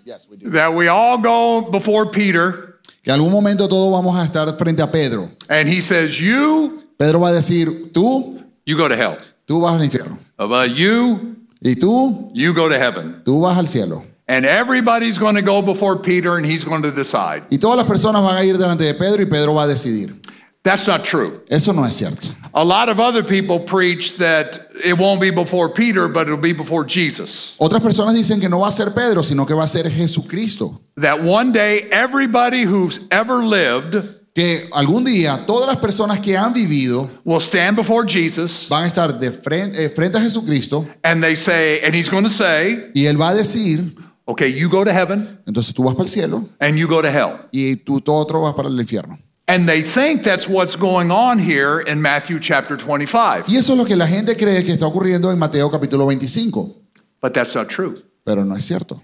That 0.51 0.75
we 0.75 0.88
all 0.89 1.17
go 1.17 1.72
before 1.72 2.12
Peter 2.12 2.75
Que 3.03 3.12
algún 3.12 3.31
momento 3.31 3.67
todos 3.67 3.91
vamos 3.91 4.15
a 4.15 4.24
estar 4.25 4.55
frente 4.60 4.84
a 4.84 4.91
Pedro. 4.91 5.27
and 5.50 5.67
he 5.67 5.81
says, 5.81 6.19
You, 6.19 6.84
Pedro 7.00 7.22
va 7.22 7.29
a 7.29 7.34
decir, 7.34 7.91
tú, 7.91 8.43
you 8.67 8.77
go 8.77 8.88
to 8.88 8.96
hell. 8.96 9.17
tú 9.48 9.60
vas 9.60 9.74
al 9.74 9.84
infierno. 9.84 10.19
But 10.38 10.75
you, 10.75 11.36
Y 11.62 11.74
tú, 11.77 12.29
you 12.36 12.53
go 12.53 12.69
to 12.69 12.75
heaven. 12.77 13.24
tú 13.25 13.41
vas 13.41 13.58
al 13.58 13.67
cielo. 13.67 14.03
And 14.30 14.46
everybody's 14.46 15.18
going 15.18 15.36
to 15.36 15.42
go 15.42 15.64
before 15.64 15.98
Peter 15.98 16.38
and 16.38 16.46
he's 16.46 16.64
going 16.64 16.84
to 16.84 16.92
decide. 16.92 17.46
Y 17.50 17.58
todas 17.58 17.78
las 17.78 17.88
personas 17.88 18.22
van 18.22 18.38
a 18.38 18.46
ir 18.46 18.58
delante 18.58 18.84
de 18.84 18.94
Pedro 18.94 19.24
y 19.24 19.26
Pedro 19.26 19.56
va 19.56 19.64
a 19.64 19.68
decidir. 19.68 20.16
That's 20.62 20.86
not 20.88 21.04
true. 21.04 21.42
Eso 21.50 21.74
no 21.74 21.84
es 21.84 21.96
cierto. 21.96 22.30
A 22.54 22.64
lot 22.64 22.90
of 22.90 23.00
other 23.00 23.24
people 23.24 23.60
preach 23.60 24.18
that 24.18 24.68
it 24.86 24.96
won't 25.00 25.20
be 25.20 25.32
before 25.32 25.70
Peter, 25.70 26.08
but 26.08 26.28
it'll 26.28 26.38
be 26.38 26.54
before 26.54 26.86
Jesus. 26.86 27.58
Otras 27.60 27.82
personas 27.82 28.14
dicen 28.14 28.40
que 28.40 28.50
no 28.50 28.60
va 28.60 28.68
a 28.68 28.72
ser 28.72 28.92
Pedro, 28.92 29.24
sino 29.24 29.46
que 29.46 29.56
va 29.56 29.64
a 29.64 29.68
ser 29.68 29.90
Jesucristo. 29.90 30.80
That 30.98 31.24
one 31.24 31.52
day 31.52 31.88
everybody 31.92 32.66
who's 32.66 33.08
ever 33.10 33.44
lived 33.44 34.20
Que 34.36 34.70
algún 34.74 35.04
día 35.06 35.44
todas 35.48 35.68
las 35.68 35.78
personas 35.78 36.20
que 36.20 36.38
han 36.38 36.54
vivido 36.54 37.10
will 37.24 37.42
stand 37.42 37.76
before 37.76 38.06
Jesus 38.06 38.70
van 38.70 38.84
a 38.84 38.88
estar 38.88 39.20
de 39.20 39.32
frente, 39.32 39.84
eh, 39.84 39.90
frente 39.90 40.18
a 40.20 40.22
Jesucristo 40.22 40.88
and 41.04 41.24
they 41.24 41.36
say, 41.36 41.82
and 41.82 41.96
he's 41.96 42.10
going 42.10 42.24
to 42.24 42.30
say, 42.30 42.92
y 42.94 43.08
Él 43.08 43.20
va 43.20 43.30
a 43.30 43.36
decir, 43.36 43.92
okay, 44.30 44.48
you 44.48 44.70
go 44.70 44.84
to 44.84 44.92
heaven 44.94 45.40
entonces 45.48 45.74
tú 45.74 45.84
vas 45.84 45.96
para 45.96 46.04
el 46.06 46.10
cielo 46.10 46.48
and 46.60 46.78
you 46.78 46.88
go 46.88 47.02
to 47.02 47.10
hell. 47.10 47.48
y 47.52 47.76
tú 47.78 48.00
todo 48.00 48.18
otro 48.18 48.42
vas 48.42 48.54
para 48.54 48.70
el 48.70 48.80
infierno. 48.80 49.18
And 49.48 49.68
they 49.68 49.82
think 49.82 50.22
that's 50.22 50.48
what's 50.48 50.76
going 50.76 51.10
on 51.10 51.40
here 51.40 51.80
in 51.82 52.00
Matthew 52.00 52.40
chapter 52.40 52.78
25. 52.78 53.46
Y 53.50 53.58
eso 53.58 53.74
es 53.74 53.80
lo 53.80 53.86
que 53.86 53.96
la 53.96 54.06
gente 54.06 54.36
cree 54.38 54.64
que 54.64 54.72
está 54.74 54.86
ocurriendo 54.86 55.32
en 55.32 55.40
Mateo 55.40 55.72
capítulo 55.72 56.06
25, 56.06 56.76
But 57.20 57.34
that's 57.34 57.56
not 57.56 57.68
true. 57.68 58.04
pero 58.24 58.46
no 58.46 58.56
es 58.56 58.66
cierto. 58.66 59.02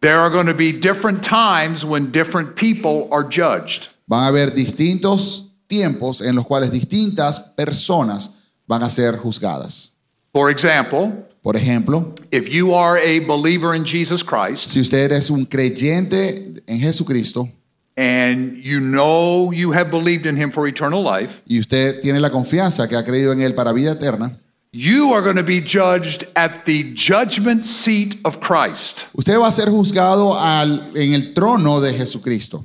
There 0.00 0.18
are 0.18 0.28
going 0.28 0.46
to 0.46 0.54
be 0.54 0.72
different 0.72 1.22
times 1.22 1.84
when 1.84 2.10
different 2.10 2.56
people 2.56 3.08
are 3.12 3.22
judged. 3.22 3.88
Van 4.08 4.24
a 4.24 4.26
haber 4.26 4.50
distintos 4.54 5.52
tiempos 5.68 6.20
en 6.20 6.34
los 6.34 6.44
cuales 6.44 6.70
distintas 6.72 7.54
personas 7.56 8.38
van 8.66 8.82
a 8.82 8.90
ser 8.90 9.16
juzgadas. 9.18 9.92
For 10.34 10.50
example, 10.50 11.12
Por 11.44 11.56
ejemplo, 11.58 12.14
if 12.32 12.48
you 12.48 12.74
are 12.74 12.96
a 12.98 13.20
believer 13.20 13.74
in 13.76 13.84
Jesus 13.84 14.24
Christ 14.24 14.70
si 14.70 14.80
usted 14.80 15.12
es 15.12 15.28
un 15.28 15.44
creyente 15.44 16.54
en 16.66 16.80
Jesucristo 16.80 17.50
and 17.98 18.56
you 18.62 18.80
know 18.80 19.52
you 19.52 19.70
have 19.72 19.90
believed 19.90 20.24
in 20.24 20.36
him 20.38 20.50
for 20.50 20.66
eternal 20.66 21.02
life, 21.02 21.42
y 21.46 21.60
usted 21.60 22.00
tiene 22.00 22.18
la 22.18 22.30
confianza 22.30 22.88
que 22.88 22.96
ha 22.96 23.04
creído 23.04 23.32
en 23.32 23.42
Él 23.42 23.54
para 23.54 23.72
vida 23.74 23.92
eterna, 23.92 24.32
you 24.72 25.12
are 25.12 25.20
going 25.22 25.36
to 25.36 25.44
be 25.44 25.60
judged 25.60 26.26
at 26.34 26.64
the 26.64 26.94
judgment 26.96 27.66
seat 27.66 28.16
of 28.24 28.40
Christ. 28.40 29.06
usted 29.12 29.38
va 29.38 29.48
a 29.48 29.52
ser 29.52 29.66
juzgado 29.68 30.34
al- 30.40 30.90
en 30.96 31.12
el 31.12 31.34
trono 31.34 31.78
de 31.82 31.92
Jesucristo, 31.92 32.64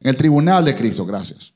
en 0.00 0.10
el 0.10 0.16
tribunal 0.16 0.64
de 0.64 0.76
Cristo, 0.76 1.04
gracias. 1.04 1.52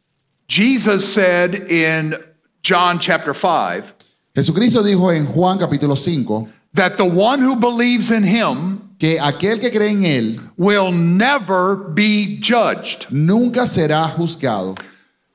Jesus 0.49 1.05
said 1.15 1.71
in 1.71 2.17
John 2.65 2.99
chapter 2.99 3.33
5 3.33 3.95
Jesucristo 4.35 4.83
dijo 4.83 5.13
en 5.13 5.27
Juan 5.27 5.59
capítulo 5.59 5.97
5 5.97 6.49
that 6.75 6.97
the 6.97 7.05
one 7.05 7.41
who 7.41 7.57
believes 7.57 8.11
in 8.11 8.23
him 8.23 8.91
que 8.99 9.19
aquel 9.19 9.59
que 9.59 9.71
cree 9.71 9.91
en 9.91 10.05
Él 10.05 10.41
will 10.57 10.93
never 10.93 11.75
be 11.75 12.39
judged. 12.41 13.07
nunca 13.11 13.67
será 13.67 14.09
juzgado. 14.09 14.77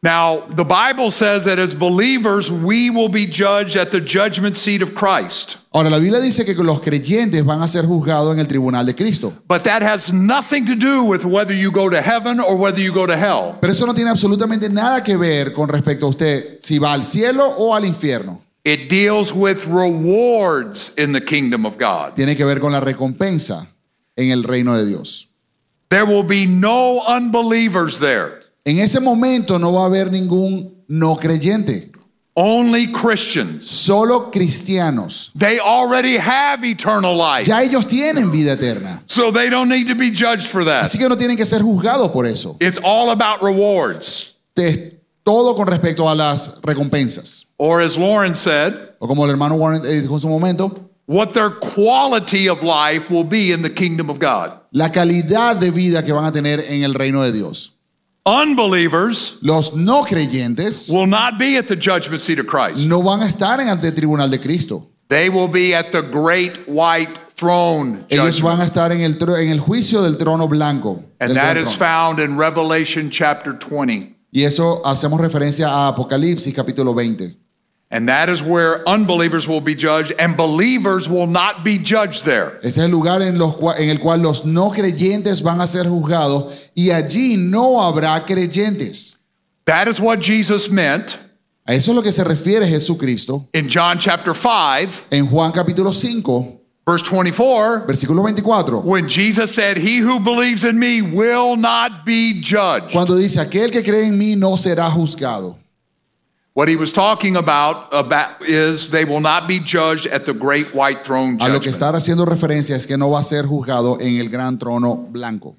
Now, 0.05 0.43
the 0.55 0.63
Bible 0.63 1.09
says 1.09 1.45
that 1.45 1.57
as 1.57 1.73
believers, 1.73 2.51
we 2.51 2.91
will 2.91 3.09
be 3.09 3.25
judged 3.25 3.75
at 3.75 3.89
the 3.89 3.99
judgment 3.99 4.55
seat 4.55 4.83
of 4.83 4.93
Christ. 4.93 5.57
Ahora, 5.73 5.89
la 5.89 5.97
Biblia 5.97 6.21
dice 6.21 6.45
que 6.45 6.53
los 6.53 6.79
creyentes 6.79 7.43
van 7.43 7.63
a 7.63 7.67
ser 7.67 7.85
juzgados 7.85 8.31
en 8.33 8.39
el 8.39 8.45
tribunal 8.45 8.85
de 8.85 8.93
Cristo. 8.93 9.33
But 9.47 9.63
that 9.63 9.81
has 9.81 10.13
nothing 10.13 10.67
to 10.67 10.75
do 10.75 11.03
with 11.03 11.25
whether 11.25 11.55
you 11.55 11.71
go 11.71 11.89
to 11.89 11.99
heaven 11.99 12.39
or 12.39 12.55
whether 12.55 12.79
you 12.79 12.93
go 12.93 13.07
to 13.07 13.17
hell. 13.17 13.57
Pero 13.59 13.73
eso 13.73 13.87
no 13.87 13.95
tiene 13.95 14.11
absolutamente 14.11 14.69
nada 14.69 15.03
que 15.03 15.17
ver 15.17 15.53
con 15.53 15.67
respecto 15.67 16.05
a 16.05 16.09
usted 16.09 16.59
si 16.61 16.77
va 16.77 16.93
al 16.93 17.03
cielo 17.03 17.43
o 17.57 17.73
al 17.73 17.83
infierno. 17.83 18.44
It 18.65 18.89
deals 18.89 19.31
with 19.31 19.67
rewards 19.67 20.93
in 20.97 21.13
the 21.13 21.21
kingdom 21.21 21.65
of 21.65 21.77
God. 21.77 22.15
Tiene 22.15 22.35
que 22.35 22.45
ver 22.45 22.59
con 22.59 22.71
la 22.71 22.79
recompensa 22.81 23.67
en 24.17 24.31
el 24.31 24.43
reino 24.43 24.75
de 24.75 24.85
Dios. 24.87 25.27
There 25.89 26.05
will 26.05 26.23
be 26.23 26.47
no 26.47 27.01
unbelievers 27.07 27.99
there, 27.99 28.39
En 28.65 28.79
ese 28.79 28.99
momento 28.99 29.59
no 29.59 29.71
va 29.71 29.83
a 29.83 29.85
haber 29.85 30.11
ningún 30.11 30.83
no 30.87 31.15
creyente, 31.15 31.91
only 32.35 32.87
Christians. 32.91 33.69
solo 33.69 34.31
cristianos. 34.31 35.29
They 35.35 35.59
already 35.59 36.17
have 36.17 36.63
eternal 36.65 37.15
life, 37.15 37.45
Ya 37.47 37.61
ellos 37.61 37.85
tienen 37.87 38.31
vida 38.31 38.53
eterna. 38.53 39.03
so 39.05 39.29
they 39.31 39.49
don't 39.51 39.69
need 39.69 39.87
to 39.87 39.95
be 39.95 40.09
judged 40.09 40.47
for 40.47 40.65
that. 40.65 40.85
Así 40.85 40.97
que 40.97 41.07
no 41.07 41.15
tienen 41.15 41.37
que 41.37 41.45
ser 41.45 41.59
juzgados 41.61 42.11
por 42.11 42.25
eso. 42.25 42.57
It's 42.59 42.79
all 42.83 43.11
about 43.11 43.43
rewards. 43.43 44.33
Todo 45.25 45.55
con 45.55 45.67
respecto 45.67 46.07
a 46.07 46.15
las 46.15 46.61
recompensas. 46.61 47.47
Or 47.57 47.81
as 47.81 47.97
Lauren 47.97 48.35
said, 48.35 48.73
O 48.99 49.07
como 49.07 49.25
el 49.25 49.31
hermano 49.31 49.55
Warren 49.55 49.81
eh, 49.83 50.01
dijo 50.01 50.13
en 50.13 50.19
su 50.19 50.29
momento, 50.29 50.89
what 51.07 51.33
their 51.33 51.49
quality 51.49 52.47
of 52.47 52.61
life 52.63 53.09
will 53.11 53.23
be 53.25 53.51
in 53.51 53.61
the 53.61 53.69
kingdom 53.69 54.09
of 54.09 54.19
God. 54.19 54.51
la 54.71 54.89
calidad 54.91 55.57
de 55.59 55.71
vida 55.71 56.03
que 56.03 56.13
van 56.13 56.25
a 56.25 56.31
tener 56.31 56.59
en 56.69 56.83
el 56.83 56.93
reino 56.93 57.21
de 57.23 57.31
Dios. 57.31 57.71
Unbelievers 58.39 59.37
Los 59.41 59.75
no 59.75 60.03
creyentes 60.03 60.89
will 60.89 61.07
not 61.07 61.37
be 61.37 61.57
at 61.57 61.67
the 61.67 61.75
judgment 61.75 62.21
seat 62.21 62.39
of 62.39 62.47
Christ. 62.47 62.87
no 62.87 63.01
van 63.01 63.21
a 63.21 63.27
estar 63.27 63.59
en 63.59 63.69
ante 63.69 63.87
el 63.87 63.93
tribunal 63.95 64.29
de 64.29 64.39
Cristo. 64.39 64.87
They 65.07 65.29
will 65.29 65.47
be 65.47 65.75
at 65.75 65.91
the 65.91 66.01
great 66.01 66.63
white 66.67 67.11
throne 67.35 68.05
Ellos 68.09 68.37
judgment. 68.37 68.57
van 68.57 68.61
a 68.61 68.65
estar 68.65 68.91
en 68.91 69.01
el, 69.01 69.17
tro- 69.19 69.37
en 69.37 69.49
el 69.49 69.59
juicio 69.59 70.01
del 70.01 70.17
trono 70.17 70.47
blanco. 70.47 71.03
And 71.19 71.35
that 71.35 71.57
is 71.57 71.73
found 71.75 72.19
in 72.19 72.37
Revelation 72.37 73.09
chapter 73.11 73.53
20. 73.53 74.14
Y 74.35 74.43
eso 74.43 74.81
hacemos 74.85 75.21
referencia 75.21 75.69
a 75.69 75.87
Apocalipsis 75.87 76.53
capítulo 76.53 76.93
20. 76.93 77.37
And 77.89 78.09
that 78.09 78.27
is 78.27 78.41
where 78.41 78.83
unbelievers 78.85 79.47
will 79.47 79.61
be 79.61 79.73
judged, 79.73 80.13
and 80.19 80.35
believers 80.35 81.07
will 81.07 81.25
not 81.25 81.63
be 81.63 81.77
judged 81.77 82.25
there. 82.25 82.59
Este 82.61 82.79
es 82.79 82.85
el 82.85 82.91
lugar 82.91 83.21
en, 83.21 83.37
los 83.37 83.55
en 83.77 83.89
el 83.89 83.99
cual 83.99 84.21
los 84.21 84.43
no 84.43 84.71
creyentes 84.71 85.41
van 85.41 85.61
a 85.61 85.67
ser 85.67 85.85
juzgados 85.85 86.53
y 86.75 86.89
allí 86.89 87.37
no 87.37 87.81
habrá 87.81 88.25
creyentes. 88.25 89.15
That 89.63 89.87
is 89.87 90.01
what 90.01 90.19
Jesus 90.19 90.69
meant 90.69 91.15
A 91.67 91.73
eso 91.73 91.91
es 91.91 91.95
lo 91.95 92.03
que 92.03 92.11
se 92.11 92.23
refiere 92.25 92.67
Jesucristo 92.67 93.47
in 93.53 93.69
John 93.69 93.97
chapter 93.97 94.35
5, 94.35 95.07
en 95.11 95.25
Juan 95.27 95.53
capítulo 95.53 95.93
5, 95.93 96.61
verse 96.85 97.01
24, 97.03 97.85
versículo 97.87 98.21
24, 98.21 98.81
when 98.81 99.07
Jesus 99.09 99.53
said, 99.53 99.77
He 99.77 99.97
who 99.97 100.19
believes 100.19 100.63
in 100.63 100.77
me 100.77 101.01
will 101.01 101.55
not 101.55 102.05
be 102.05 102.39
judged. 102.41 102.91
cuando 102.91 103.15
dice, 103.17 103.37
aquel 103.39 103.71
que 103.71 103.81
cree 103.81 104.05
en 104.07 104.17
mí 104.17 104.35
no 104.37 104.55
será 104.55 104.89
juzgado. 104.89 105.55
What 106.53 106.69
he 106.69 106.77
was 106.77 106.93
talking 106.93 107.35
about, 107.35 107.87
about 107.91 108.41
is 108.41 108.89
they 108.89 109.03
will 109.03 109.19
not 109.19 109.45
be 109.45 109.59
judged 109.59 110.07
at 110.07 110.25
the 110.25 110.33
great 110.33 110.73
white 110.73 111.03
throne 111.03 111.37
A 111.41 111.49
lo 111.49 111.59
que 111.59 111.69
judgment. 111.69 111.75
está 111.75 111.89
haciendo 111.89 112.23
referencia 112.25 112.77
es 112.77 112.85
que 112.87 112.95
no 112.97 113.09
va 113.09 113.19
a 113.19 113.23
ser 113.23 113.43
juzgado 113.45 113.99
en 113.99 114.19
el 114.21 114.29
gran 114.29 114.57
trono 114.57 114.95
blanco. 115.11 115.55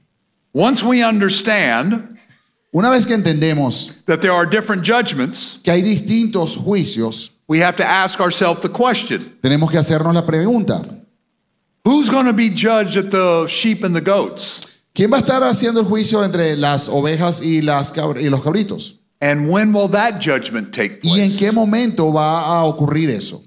Once 0.54 0.82
we 0.82 1.02
understand 1.04 2.16
Una 2.72 2.90
vez 2.90 3.06
que 3.06 3.14
entendemos 3.14 4.04
that 4.06 4.20
there 4.20 4.32
are 4.32 4.46
different 4.46 4.82
judgments, 4.84 5.60
que 5.62 5.70
hay 5.70 5.82
distintos 5.82 6.56
juicios, 6.56 7.30
we 7.46 7.58
have 7.60 7.76
to 7.76 7.84
ask 7.86 8.18
ourselves 8.20 8.60
the 8.62 8.68
question 8.70 9.20
tenemos 9.42 9.70
que 9.70 9.78
hacernos 9.78 10.14
la 10.14 10.24
pregunta, 10.24 10.80
who's 11.86 12.10
going 12.10 12.26
to 12.26 12.32
be 12.32 12.50
judged 12.50 12.96
at 12.96 13.10
the 13.10 13.46
sheep 13.46 13.84
and 13.84 13.94
the 13.94 14.00
goats? 14.02 14.60
¿quién 14.94 15.10
va 15.12 15.18
a 15.18 15.20
estar 15.20 15.42
haciendo 15.44 15.80
el 15.80 15.86
juicio 15.86 16.24
entre 16.24 16.56
las 16.56 16.88
ovejas 16.88 17.40
y, 17.42 17.62
las 17.62 17.92
cabr- 17.94 18.20
y 18.20 18.28
los 18.28 18.42
cabritos? 18.42 18.94
And 19.20 19.48
when 19.48 19.72
will 19.72 19.88
that 19.92 20.20
judgment 20.20 20.72
take 20.74 21.00
¿Y 21.02 21.20
en 21.20 21.30
place? 21.30 21.38
qué 21.38 21.52
momento 21.52 22.12
va 22.12 22.40
a 22.46 22.64
ocurrir 22.64 23.08
eso? 23.10 23.42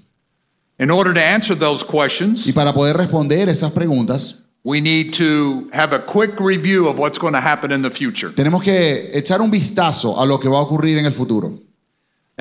In 0.78 0.90
order 0.90 1.12
to 1.12 1.20
answer 1.20 1.54
those 1.54 1.84
questions, 1.84 2.46
Y 2.46 2.52
para 2.52 2.72
poder 2.72 2.96
responder 2.96 3.48
esas 3.48 3.70
preguntas, 3.72 4.46
we 4.64 4.80
need 4.80 5.12
to 5.14 5.68
have 5.72 5.92
a 5.94 5.98
quick 6.00 6.38
review 6.40 6.88
of 6.88 6.98
what's 6.98 7.18
going 7.18 7.34
to 7.34 7.40
happen 7.40 7.70
in 7.72 7.82
the 7.82 7.90
future. 7.90 8.32
tenemos 8.34 8.62
que 8.62 9.10
echar 9.12 9.40
un 9.40 9.50
vistazo 9.50 10.18
a 10.20 10.24
lo 10.26 10.38
que 10.40 10.48
va 10.48 10.58
a 10.58 10.62
ocurrir 10.62 10.98
en 10.98 11.06
el 11.06 11.12
futuro. 11.12 11.52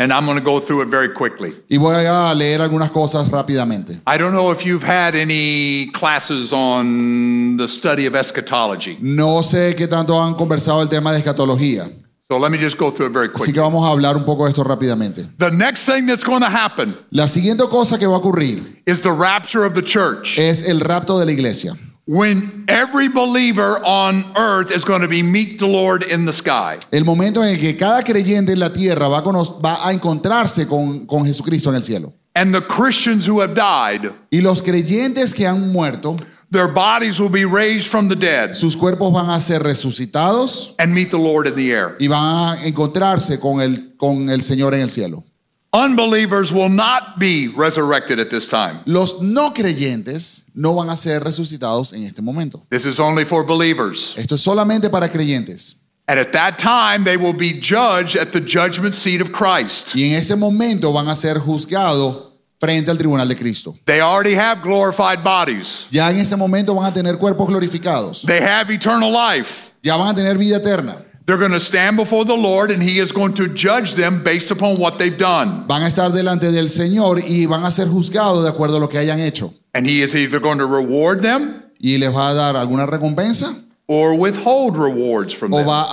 And 0.02 0.14
I'm 0.14 0.26
going 0.26 0.38
to 0.38 0.44
go 0.44 0.62
through 0.62 0.84
it 0.84 0.88
very 0.88 1.10
quickly. 1.14 1.54
Y 1.70 1.78
voy 1.78 1.94
a 2.06 2.34
leer 2.34 2.62
algunas 2.62 2.90
cosas 2.90 3.28
rápidamente. 3.30 4.00
I 4.08 4.18
don't 4.18 4.32
know 4.32 4.50
if 4.50 4.66
you've 4.66 4.82
had 4.82 5.14
any 5.14 5.88
classes 5.92 6.54
on 6.54 7.58
the 7.58 7.68
study 7.68 8.06
of 8.06 8.16
eschatology. 8.16 8.98
No 9.02 9.44
sé 9.44 9.76
qué 9.76 9.90
tanto 9.90 10.18
han 10.18 10.36
conversado 10.36 10.82
el 10.82 10.88
tema 10.88 11.12
de 11.12 11.20
escatología, 11.20 11.92
So 12.32 12.38
let 12.38 12.50
me 12.52 12.58
just 12.60 12.78
go 12.78 12.92
through 12.92 13.08
it 13.08 13.12
very 13.12 13.28
así 13.28 13.34
que 13.34 13.54
quickly. 13.54 13.60
vamos 13.60 13.86
a 13.86 13.92
hablar 13.92 14.16
un 14.16 14.24
poco 14.24 14.46
de 14.46 14.52
esto 14.52 14.64
rápidamente. 14.64 15.28
The 15.38 15.52
next 15.52 15.86
thing 15.86 16.06
that's 16.06 16.24
going 16.24 16.42
to 16.44 16.50
happen 16.50 16.96
La 17.10 17.28
siguiente 17.28 17.68
cosa 17.68 17.98
que 17.98 18.06
va 18.08 18.16
a 18.16 18.20
ocurrir 18.20 18.82
is 18.86 19.02
the 19.02 19.12
rapture 19.12 19.66
of 19.66 19.74
the 19.74 19.82
church. 19.82 20.38
es 20.40 20.66
el 20.70 20.80
rapto 20.80 21.20
de 21.20 21.26
la 21.26 21.32
iglesia. 21.34 21.74
When 22.12 22.66
every 22.68 23.08
believer 23.08 23.78
on 23.86 24.36
earth 24.36 24.72
is 24.72 24.84
going 24.84 25.02
to 25.02 25.08
be 25.08 25.22
meet 25.22 25.60
the 25.60 25.68
Lord 25.68 26.02
in 26.02 26.26
the 26.26 26.34
sky. 26.34 26.80
El 26.92 27.04
momento 27.04 27.44
en 27.44 27.50
el 27.50 27.60
que 27.60 27.78
cada 27.78 28.02
creyente 28.02 28.54
en 28.54 28.58
la 28.58 28.74
tierra 28.74 29.08
va 29.08 29.20
a, 29.20 29.22
va 29.22 29.88
a 29.88 29.94
encontrarse 29.94 30.66
con, 30.68 31.06
con 31.06 31.24
Jesucristo 31.24 31.70
en 31.70 31.76
el 31.76 31.84
cielo. 31.84 32.12
And 32.34 32.52
the 32.52 32.62
Christians 32.62 33.28
who 33.28 33.42
have 33.42 33.54
died, 33.54 34.12
Y 34.32 34.42
los 34.42 34.64
creyentes 34.64 35.36
que 35.36 35.46
han 35.46 35.72
muerto, 35.72 36.16
their 36.50 36.68
bodies 36.68 37.20
will 37.20 37.30
be 37.30 37.46
raised 37.46 37.88
from 37.88 38.10
the 38.10 38.16
dead 38.16 38.56
sus 38.56 38.76
cuerpos 38.76 39.14
van 39.14 39.30
a 39.30 39.40
ser 39.40 39.62
resucitados 39.62 40.74
and 40.80 40.92
meet 40.92 41.12
the 41.12 41.20
Lord 41.20 41.46
in 41.46 41.54
the 41.54 41.72
air. 41.72 41.96
y 42.00 42.08
van 42.08 42.58
a 42.58 42.66
encontrarse 42.66 43.40
con 43.40 43.62
el, 43.62 43.96
con 43.98 44.32
el 44.32 44.42
Señor 44.42 44.74
en 44.74 44.82
el 44.82 44.90
cielo. 44.90 45.24
Unbelievers 45.72 46.52
will 46.52 46.70
not 46.70 47.20
be 47.20 47.48
resurrected 47.56 48.20
at 48.20 48.32
this 48.32 48.48
time. 48.48 48.80
Los 48.88 49.22
no 49.22 49.52
creyentes 49.54 50.44
no 50.56 50.74
van 50.74 50.90
a 50.90 50.98
ser 50.98 51.20
resucitados 51.24 51.94
en 51.94 52.04
este 52.06 52.24
momento. 52.24 52.64
This 52.70 52.86
is 52.86 53.00
only 53.00 53.24
for 53.24 53.44
believers. 53.46 54.16
Esto 54.18 54.34
es 54.36 54.42
solamente 54.42 54.90
para 54.90 55.08
creyentes. 55.10 55.76
And 56.08 56.18
at 56.20 56.32
that 56.32 56.58
time, 56.58 57.04
they 57.04 57.18
will 57.18 57.34
be 57.38 57.54
judged 57.62 58.16
at 58.16 58.32
the 58.32 58.40
judgment 58.42 58.96
seat 58.96 59.22
of 59.22 59.32
Christ. 59.32 59.96
Y 59.96 60.06
en 60.06 60.14
ese 60.16 60.36
momento 60.36 60.92
van 60.92 61.08
a 61.08 61.16
ser 61.16 61.36
juzgados 61.38 62.30
frente 62.60 62.90
al 62.90 62.98
tribunal 62.98 63.28
de 63.28 63.36
Cristo. 63.36 63.78
They 63.86 64.02
already 64.02 64.34
have 64.34 64.64
glorified 64.64 65.24
bodies, 65.24 65.88
Ya 65.92 66.10
en 66.10 66.18
ese 66.18 66.36
momento 66.36 66.74
van 66.74 66.86
a 66.88 66.92
tener 66.92 67.18
cuerpos 67.20 67.48
glorificados. 67.48 68.24
they 68.26 68.42
have 68.42 68.72
eternal 68.74 69.12
life. 69.12 69.70
Ya 69.84 69.96
van 69.98 70.08
a 70.08 70.14
tener 70.16 70.36
vida 70.36 70.58
eterna. 70.58 70.96
They're 71.30 71.38
going 71.38 71.52
to 71.52 71.60
stand 71.60 71.96
before 71.96 72.26
the 72.26 72.34
Lord, 72.36 72.72
and 72.72 72.82
He 72.82 72.98
is 72.98 73.12
going 73.12 73.36
to 73.36 73.48
judge 73.48 73.94
them 73.94 74.24
based 74.24 74.50
upon 74.50 74.80
what 74.80 74.98
they've 74.98 75.16
done. 75.16 75.68
Van 75.68 75.84
a 75.84 75.86
estar 75.86 76.12
delante 76.12 76.52
del 76.52 76.70
Señor 76.70 77.20
y 77.20 77.46
van 77.46 77.64
a 77.66 77.72
ser 77.72 77.86
juzgados 77.86 78.44
de 78.44 78.50
acuerdo 78.50 78.78
a 78.78 78.80
lo 78.80 78.88
que 78.88 78.98
hayan 78.98 79.20
hecho. 79.20 79.54
And 79.76 79.86
He 79.86 80.02
is 80.02 80.16
either 80.16 80.40
going 80.40 80.58
to 80.58 80.66
reward 80.66 81.22
them 81.22 81.62
Y 81.80 81.98
les 82.00 82.12
va 82.12 82.32
a 82.32 82.34
dar 82.34 82.56
alguna 82.58 82.88
recompensa 82.88 83.56
or 83.88 84.16
withhold 84.16 84.76
rewards 84.76 85.32
from 85.32 85.54
o 85.54 85.58
them. 85.58 85.68
va 85.68 85.84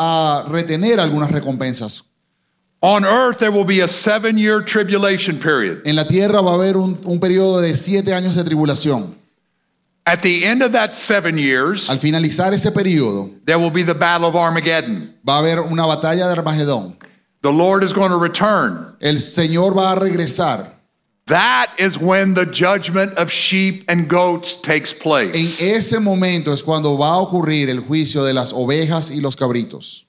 a 0.40 0.44
retener 0.48 0.98
algunas 1.00 1.30
recompensas. 1.30 2.04
On 2.80 3.04
earth, 3.04 3.38
there 3.38 3.52
will 3.52 3.66
be 3.66 3.80
a 3.80 3.88
seven 3.88 4.38
year 4.38 4.62
tribulation 4.62 5.38
period. 5.38 5.82
En 5.84 5.96
la 5.96 6.04
tierra 6.04 6.40
va 6.40 6.52
a 6.52 6.54
haber 6.54 6.78
un, 6.78 6.98
un 7.04 7.20
periodo 7.20 7.60
de 7.60 7.76
siete 7.76 8.14
años 8.14 8.36
de 8.36 8.42
tribulación. 8.42 9.14
At 10.08 10.22
the 10.22 10.44
end 10.44 10.62
of 10.62 10.70
that 10.72 10.94
seven 10.94 11.36
years, 11.36 11.90
Al 11.90 11.98
finalizar 11.98 12.52
ese 12.52 12.70
periodo, 12.70 13.30
there 13.44 13.58
will 13.58 13.72
be 13.72 13.82
the 13.82 13.94
Battle 13.94 14.28
of 14.28 14.36
Armageddon. 14.36 15.14
va 15.26 15.38
a 15.38 15.42
haber 15.42 15.60
una 15.60 15.82
batalla 15.82 16.28
de 16.32 16.40
Armagedón. 16.40 16.96
The 17.42 17.50
Lord 17.52 17.82
is 17.82 17.92
going 17.92 18.10
to 18.10 18.16
return. 18.16 18.96
El 19.00 19.16
Señor 19.16 19.74
va 19.76 19.92
a 19.92 19.96
regresar. 20.00 20.68
That 21.26 21.70
is 21.78 21.98
when 21.98 22.34
the 22.34 22.46
judgment 22.46 23.14
of 23.18 23.32
sheep 23.32 23.84
and 23.88 24.08
goats 24.08 24.54
takes 24.62 24.92
En 24.92 24.98
place. 25.00 25.60
ese 25.60 25.98
momento 25.98 26.52
es 26.52 26.62
cuando 26.62 26.96
va 26.96 27.14
a 27.14 27.18
ocurrir 27.26 27.68
el 27.68 27.80
juicio 27.80 28.22
de 28.24 28.32
las 28.32 28.52
ovejas 28.52 29.10
y 29.10 29.20
los 29.20 29.34
cabritos. 29.34 30.04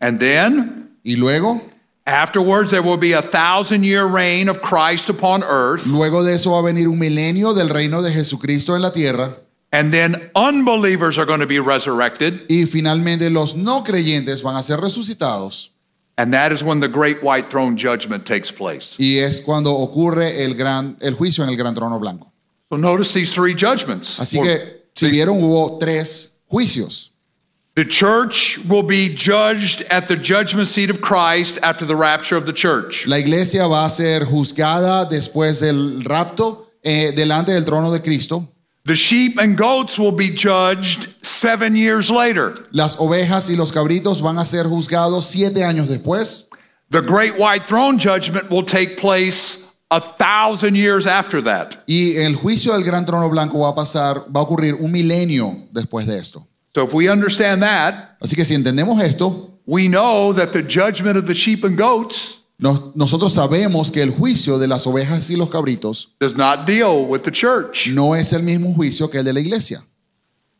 And 0.00 0.18
then, 0.18 0.80
Y 1.04 1.16
luego, 1.16 1.60
afterwards, 2.06 2.70
there 2.70 2.82
will 2.82 2.96
be 2.96 3.12
a 3.12 3.22
thousand 3.22 3.84
year 3.84 4.06
reign 4.06 4.48
of 4.48 4.60
Christ 4.60 5.08
upon 5.08 5.42
earth. 5.42 5.86
luego 5.86 6.22
de 6.22 6.34
eso 6.34 6.50
va 6.50 6.58
a 6.58 6.62
venir 6.62 6.88
un 6.88 6.98
milenio 6.98 7.54
del 7.54 7.68
reino 7.68 8.02
de 8.02 8.10
Jesucristo 8.10 8.74
en 8.74 8.82
la 8.82 8.90
tierra. 8.90 9.36
And 9.72 9.92
then 9.92 10.30
unbelievers 10.36 11.18
are 11.18 11.26
going 11.26 11.40
to 11.40 11.48
be 11.48 11.58
resurrected. 11.58 12.46
Y 12.48 12.66
finalmente 12.66 13.28
los 13.28 13.56
no 13.56 13.82
creyentes 13.82 14.42
van 14.42 14.56
a 14.56 14.62
ser 14.62 14.76
resucitados. 14.76 15.70
And 16.16 16.32
that 16.32 16.52
is 16.52 16.62
when 16.62 16.78
the 16.78 16.88
great 16.88 17.24
white 17.24 17.50
throne 17.50 17.76
judgment 17.76 18.24
takes 18.24 18.52
place. 18.52 18.96
Y 19.00 19.18
es 19.18 19.40
cuando 19.40 19.72
ocurre 19.72 20.44
el, 20.44 20.54
gran, 20.54 20.96
el 21.00 21.14
juicio 21.14 21.42
en 21.42 21.50
el 21.50 21.56
gran 21.56 21.74
trono 21.74 21.98
blanco. 21.98 22.30
So 22.70 22.76
notice 22.76 23.12
these 23.12 23.32
three 23.32 23.54
judgments. 23.54 24.20
Así 24.20 24.40
que, 24.40 24.84
si 24.94 25.10
vieron, 25.10 25.42
hubo 25.42 25.78
tres 25.78 26.38
juicios. 26.48 27.13
The 27.76 27.84
church 27.84 28.60
will 28.68 28.84
be 28.84 29.08
judged 29.08 29.82
at 29.90 30.06
the 30.06 30.14
judgment 30.14 30.68
seat 30.68 30.90
of 30.90 31.00
Christ 31.00 31.58
after 31.60 31.84
the 31.84 31.96
rapture 31.96 32.36
of 32.36 32.46
the 32.46 32.52
church. 32.52 33.04
La 33.08 33.16
iglesia 33.16 33.66
va 33.66 33.86
a 33.86 33.90
ser 33.90 34.20
juzgada 34.20 35.10
después 35.10 35.60
del 35.60 36.04
rapto 36.04 36.68
eh, 36.84 37.10
delante 37.16 37.50
del 37.52 37.64
trono 37.64 37.90
de 37.90 37.98
Cristo. 37.98 38.46
The 38.84 38.94
sheep 38.94 39.40
and 39.40 39.58
goats 39.58 39.98
will 39.98 40.12
be 40.12 40.30
judged 40.30 41.16
seven 41.24 41.74
years 41.74 42.08
later. 42.10 42.54
Las 42.70 42.96
ovejas 42.98 43.50
y 43.50 43.56
los 43.56 43.72
cabritos 43.72 44.22
van 44.22 44.38
a 44.38 44.44
ser 44.44 44.66
juzgados 44.66 45.24
siete 45.24 45.64
años 45.64 45.88
después. 45.88 46.44
The 46.90 47.02
great 47.02 47.36
white 47.36 47.64
throne 47.64 47.98
judgment 47.98 48.50
will 48.50 48.62
take 48.62 48.98
place 48.98 49.80
a 49.90 50.00
thousand 50.00 50.76
years 50.76 51.08
after 51.08 51.42
that. 51.42 51.82
Y 51.88 52.18
el 52.18 52.36
juicio 52.36 52.72
del 52.74 52.84
gran 52.84 53.04
trono 53.04 53.28
blanco 53.28 53.58
va 53.58 53.70
a 53.70 53.74
pasar, 53.74 54.30
va 54.30 54.42
a 54.42 54.44
ocurrir 54.44 54.74
un 54.74 54.92
milenio 54.92 55.56
después 55.72 56.06
de 56.06 56.18
esto. 56.18 56.46
So 56.74 56.84
if 56.84 56.92
we 56.92 57.08
understand 57.08 57.62
that, 57.62 58.16
Así 58.20 58.34
que 58.34 58.44
si 58.44 58.54
entendemos 58.54 59.00
esto, 59.02 59.60
we 59.66 59.88
know 59.88 60.32
that 60.34 60.52
the 60.52 60.62
judgment 60.62 61.16
of 61.16 61.26
the 61.26 61.34
sheep 61.34 61.64
and 61.64 61.76
goats 61.78 62.40
nos- 62.58 62.94
nosotros 62.96 63.34
sabemos 63.34 63.90
que 63.92 64.02
el 64.02 64.10
juicio 64.12 64.58
de 64.58 64.66
las 64.66 64.86
ovejas 64.86 65.30
y 65.30 65.36
los 65.36 65.50
cabritos 65.50 66.14
does 66.20 66.36
not 66.36 66.66
deal 66.66 67.04
with 67.06 67.22
the 67.22 67.30
church. 67.30 67.88
no 67.88 68.14
es 68.14 68.32
el 68.32 68.42
mismo 68.42 68.74
juicio 68.74 69.08
que 69.10 69.18
el 69.18 69.24
de 69.24 69.32
la 69.32 69.40
iglesia. 69.40 69.82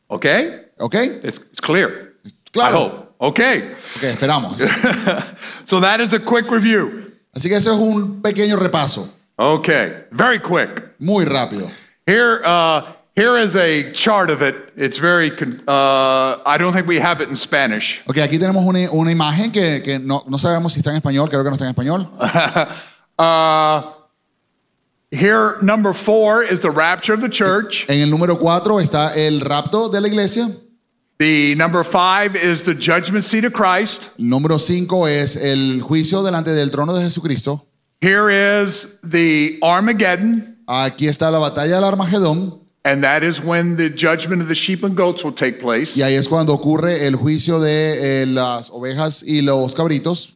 Okay? 0.08 0.60
¿Ok? 0.78 0.94
It's, 1.24 1.38
it's 1.50 1.60
clear. 1.60 2.12
I 2.26 2.30
Claro. 2.52 2.78
hope. 2.78 3.14
Okay. 3.18 3.58
Ok, 3.96 4.02
esperamos. 4.04 4.60
So 5.64 5.80
that 5.80 6.00
is 6.00 6.12
a 6.12 6.18
quick 6.20 6.50
review. 6.50 7.12
Así 7.34 7.48
que 7.48 7.56
ese 7.56 7.70
es 7.70 7.76
un 7.76 8.20
pequeño 8.22 8.56
repaso, 8.56 9.08
Okay. 9.36 10.04
Very 10.12 10.38
quick. 10.38 10.94
muy 11.00 11.24
rápido. 11.24 11.68
Here, 12.06 12.40
uh, 12.44 12.82
here 13.14 13.36
is 13.38 13.56
a 13.56 13.92
chart 13.92 14.30
of 14.30 14.42
it. 14.42 14.54
It's 14.76 14.98
very, 14.98 15.30
con- 15.30 15.62
uh, 15.66 16.38
I 16.44 16.56
don't 16.58 16.72
think 16.72 16.86
we 16.86 16.98
have 16.98 17.20
it 17.20 17.28
in 17.28 17.36
Spanish. 17.36 18.02
Ok, 18.08 18.16
aquí 18.16 18.38
tenemos 18.38 18.64
una, 18.64 18.90
una 18.92 19.10
imagen 19.10 19.52
que, 19.52 19.82
que 19.82 19.98
no, 19.98 20.24
no 20.28 20.38
sabemos 20.38 20.72
si 20.72 20.80
está 20.80 20.90
en 20.90 20.96
español, 20.96 21.28
creo 21.28 21.42
que 21.42 21.50
no 21.50 21.56
está 21.56 21.64
en 21.64 21.74
español. 21.74 22.08
Uh, 23.16 23.92
here, 25.12 25.56
number 25.62 25.92
four 25.92 26.42
is 26.42 26.60
the 26.60 26.70
rapture 26.70 27.14
of 27.14 27.20
the 27.20 27.28
church. 27.28 27.86
En 27.88 28.00
el 28.00 28.10
número 28.10 28.36
4 28.36 28.80
está 28.80 29.14
el 29.14 29.40
rapto 29.40 29.88
de 29.88 30.00
la 30.00 30.08
iglesia. 30.08 30.48
The 31.18 31.54
number 31.54 31.84
five 31.84 32.34
is 32.34 32.64
the 32.64 32.74
judgment 32.74 33.24
seat 33.24 33.44
of 33.44 33.52
Christ. 33.52 34.10
El 34.18 34.24
número 34.24 34.58
5 34.58 35.06
es 35.06 35.36
el 35.36 35.80
juicio 35.80 36.24
delante 36.24 36.50
del 36.50 36.72
trono 36.72 36.92
de 36.92 37.02
Jesucristo. 37.04 37.64
Here 38.00 38.28
is 38.28 39.00
the 39.02 39.60
Armageddon, 39.62 40.56
Aquí 40.66 41.06
está 41.06 41.30
la 41.30 41.38
batalla 41.38 41.76
del 41.76 41.84
Armagedón. 41.84 42.63
And 42.84 43.02
that 43.02 43.22
is 43.22 43.40
when 43.40 43.76
the 43.76 43.88
judgment 43.88 44.42
of 44.42 44.48
the 44.48 44.54
sheep 44.54 44.82
and 44.84 44.96
goats 44.96 45.24
will 45.24 45.32
take 45.32 45.58
place. 45.60 45.96
Y 45.96 46.02
ahí 46.02 46.16
es 46.16 46.28
cuando 46.28 46.52
ocurre 46.52 47.06
el 47.06 47.14
juicio 47.16 47.60
de 47.60 48.22
eh, 48.22 48.26
las 48.26 48.70
ovejas 48.70 49.24
y 49.26 49.40
los 49.40 49.74
cabritos. 49.74 50.32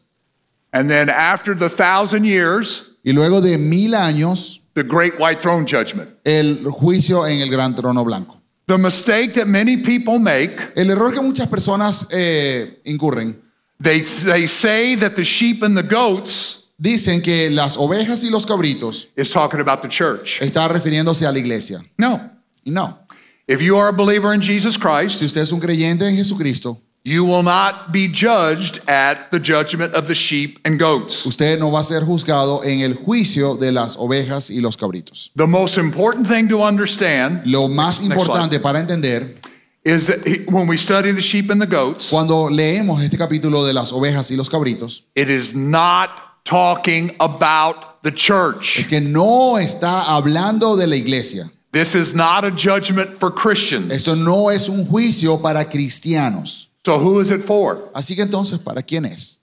And 0.73 0.91
then 0.91 1.09
after 1.09 1.55
the 1.55 1.69
thousand 1.69 2.25
years, 2.25 2.95
Y 3.05 3.13
luego 3.13 3.41
de 3.41 3.57
mil 3.57 3.93
años, 3.95 4.59
the 4.75 4.83
great 4.83 5.19
white 5.19 5.41
throne 5.41 5.67
judgment. 5.67 6.11
el 6.25 6.65
juicio 6.65 7.25
en 7.27 7.41
el 7.41 7.49
gran 7.51 7.75
trono 7.75 8.05
blanco. 8.05 8.35
The 8.67 8.77
mistake 8.77 9.33
that 9.35 9.47
many 9.47 9.79
people 9.79 10.19
make, 10.19 10.51
El 10.77 10.91
error 10.91 11.11
que 11.13 11.23
muchas 11.23 11.49
personas 11.49 12.09
eh, 12.13 12.81
incurren, 12.85 13.35
they, 13.81 14.01
they 14.01 14.47
say 14.47 14.95
that 14.97 15.17
the 15.17 15.25
sheep 15.25 15.63
and 15.63 15.75
the 15.77 15.83
goats 15.83 16.75
dicen 16.79 17.23
que 17.23 17.49
las 17.51 17.77
ovejas 17.79 18.23
y 18.25 18.31
los 18.31 18.45
cabritos 18.45 19.07
is 19.17 19.31
talking 19.31 19.61
about 19.61 19.81
the 19.81 19.89
church. 19.89 20.39
está 20.43 20.69
refiriéndose 20.69 21.27
a 21.27 21.33
la 21.33 21.39
iglesia. 21.39 21.81
No. 21.97 22.31
No. 22.69 22.99
If 23.47 23.63
you 23.63 23.77
are 23.79 23.89
a 23.89 23.93
believer 23.93 24.33
in 24.35 24.41
Jesus 24.43 24.75
Si 24.75 24.81
Christ, 24.81 25.23
usted 25.23 25.41
es 25.41 25.53
un 25.53 25.61
creyente 25.61 26.07
en 26.07 26.17
Jesucristo, 26.17 26.83
you 27.05 27.25
will 27.25 27.43
not 27.43 27.91
be 27.93 28.07
judged 28.09 28.81
at 28.87 29.31
the 29.31 29.39
judgment 29.41 29.95
of 29.95 30.07
the 30.07 30.15
sheep 30.15 30.59
and 30.67 30.79
goats. 30.79 31.25
usted 31.25 31.59
no 31.59 31.71
va 31.71 31.81
a 31.81 31.85
ser 31.85 32.03
juzgado 32.05 32.63
en 32.65 32.81
el 32.81 32.95
juicio 32.95 33.57
de 33.57 33.73
las 33.73 33.97
ovejas 33.97 34.51
y 34.51 34.61
los 34.61 34.77
cabritos. 34.77 35.31
The 35.35 35.47
most 35.47 35.79
important 35.79 36.27
thing 36.29 36.49
to 36.49 36.63
understand 36.63 37.43
Lo 37.47 37.69
más 37.69 38.03
importante 38.03 38.61
para 38.61 38.81
entender, 38.81 39.37
is 39.85 40.09
that 40.09 40.27
he- 40.27 40.45
when 40.51 40.69
we 40.69 40.77
study 40.77 41.13
the 41.13 41.23
sheep 41.23 41.51
and 41.51 41.63
the 41.63 41.67
goats, 41.67 42.11
cuando 42.11 42.51
leemos 42.51 43.01
este 43.03 43.17
capítulo 43.17 43.65
de 43.65 43.73
las 43.73 43.93
ovejas 43.93 44.31
y 44.31 44.37
los 44.37 44.51
cabritos, 44.51 45.05
it 45.15 45.31
is 45.31 45.55
not 45.55 46.11
talking 46.45 47.15
about 47.21 48.03
the 48.03 48.13
church. 48.13 48.79
es 48.79 48.89
que 48.89 49.01
no 49.01 49.57
está 49.57 50.03
hablando 50.15 50.77
de 50.77 50.87
la 50.87 50.97
iglesia. 50.97 51.51
This 51.73 51.95
is 51.95 52.15
not 52.15 52.45
a 52.45 52.51
judgment 52.51 53.11
for 53.11 53.31
Christians. 53.31 53.93
Esto 53.93 54.15
no 54.15 54.49
es 54.49 54.69
un 54.69 54.87
juicio 54.87 55.41
para 55.41 55.65
cristianos. 55.67 56.67
So 56.85 56.99
who 56.99 57.21
is 57.21 57.31
it 57.31 57.43
for? 57.43 57.91
Así 57.95 58.17
que 58.17 58.25
entonces, 58.25 58.65
¿para 58.65 58.83
quién 58.83 59.05
es? 59.05 59.39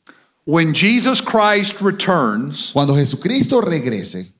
When 0.46 0.74
Jesus 0.74 1.22
Christ 1.22 1.82
returns, 1.82 2.72
Cuando 2.72 2.94
Jesucristo 2.96 3.62
regrese, 3.62 4.32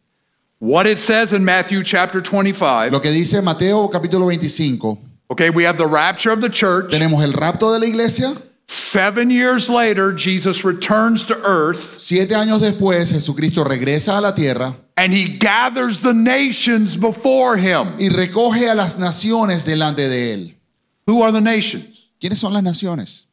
what 0.60 0.88
it 0.88 0.98
says 0.98 1.34
in 1.34 1.44
Matthew 1.46 1.84
chapter 1.84 2.22
25, 2.22 2.92
lo 2.92 3.00
que 3.00 3.12
dice 3.12 3.42
Mateo 3.44 3.88
capítulo 3.90 4.28
25, 4.28 4.98
okay, 5.30 5.50
we 5.52 5.64
have 5.64 5.78
the 5.78 5.88
rapture 5.88 6.32
of 6.32 6.42
the 6.42 6.50
church. 6.50 6.92
tenemos 6.92 7.24
el 7.24 7.34
rapto 7.34 7.72
de 7.74 7.80
la 7.80 7.86
iglesia. 7.86 8.34
Seven 8.68 9.30
years 9.30 9.70
later, 9.70 10.12
Jesus 10.12 10.64
returns 10.64 11.26
to 11.26 11.36
earth 11.44 12.00
Siete 12.00 12.34
años 12.34 12.62
después, 12.62 13.12
Jesucristo 13.12 13.64
regresa 13.64 14.18
a 14.18 14.22
la 14.22 14.34
tierra 14.34 14.76
and 14.98 15.14
he 15.14 15.38
gathers 15.38 16.02
the 16.02 16.14
nations 16.14 16.96
before 16.96 17.58
him. 17.58 17.94
y 18.00 18.10
recoge 18.10 18.70
a 18.70 18.76
las 18.76 18.98
naciones 18.98 19.66
delante 19.66 20.08
de 20.08 20.34
él. 20.34 20.56
Who 21.08 21.22
are 21.22 21.32
the 21.32 21.42
nations? 21.42 22.10
¿Quiénes 22.20 22.40
son 22.40 22.54
las 22.54 22.64
naciones? 22.64 23.26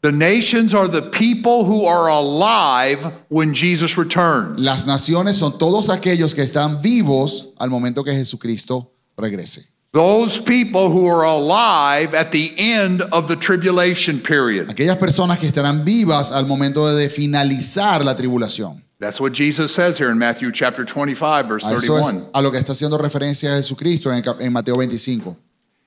The 0.00 0.12
nations 0.12 0.74
are 0.74 0.86
the 0.86 1.02
people 1.02 1.64
who 1.64 1.84
are 1.84 2.08
alive 2.08 3.04
when 3.28 3.52
Jesus 3.52 3.96
returns. 3.98 4.60
Las 4.60 4.86
naciones 4.86 5.36
son 5.36 5.58
todos 5.58 5.88
aquellos 5.88 6.34
que 6.34 6.42
están 6.42 6.80
vivos 6.80 7.52
al 7.58 7.68
momento 7.68 8.04
que 8.04 8.12
Jesucristo 8.12 8.92
regrese. 9.16 9.68
Those 9.92 10.38
people 10.40 10.90
who 10.90 11.08
are 11.08 11.24
alive 11.24 12.14
at 12.14 12.30
the 12.30 12.54
end 12.58 13.02
of 13.10 13.26
the 13.26 13.34
tribulation 13.34 14.20
period. 14.20 14.68
Aquellas 14.68 14.98
personas 14.98 15.38
que 15.38 15.48
estarán 15.48 15.84
vivas 15.84 16.30
al 16.30 16.46
momento 16.46 16.86
de 16.94 17.08
finalizar 17.08 18.04
la 18.04 18.14
tribulación. 18.14 18.84
That's 19.00 19.20
what 19.20 19.32
Jesus 19.32 19.72
says 19.72 19.96
here 19.96 20.10
in 20.10 20.18
Matthew 20.18 20.50
chapter 20.50 20.84
25, 20.84 21.46
verse 21.48 21.64
A 21.64 21.74
eso 21.74 21.94
31. 21.94 22.00
es 22.16 22.30
a 22.34 22.42
lo 22.42 22.50
que 22.50 22.58
está 22.58 22.72
haciendo 22.72 22.98
referencia 22.98 23.50
Jesucristo 23.54 24.10
en, 24.12 24.52
Mateo 24.52 24.74
25. 24.76 25.36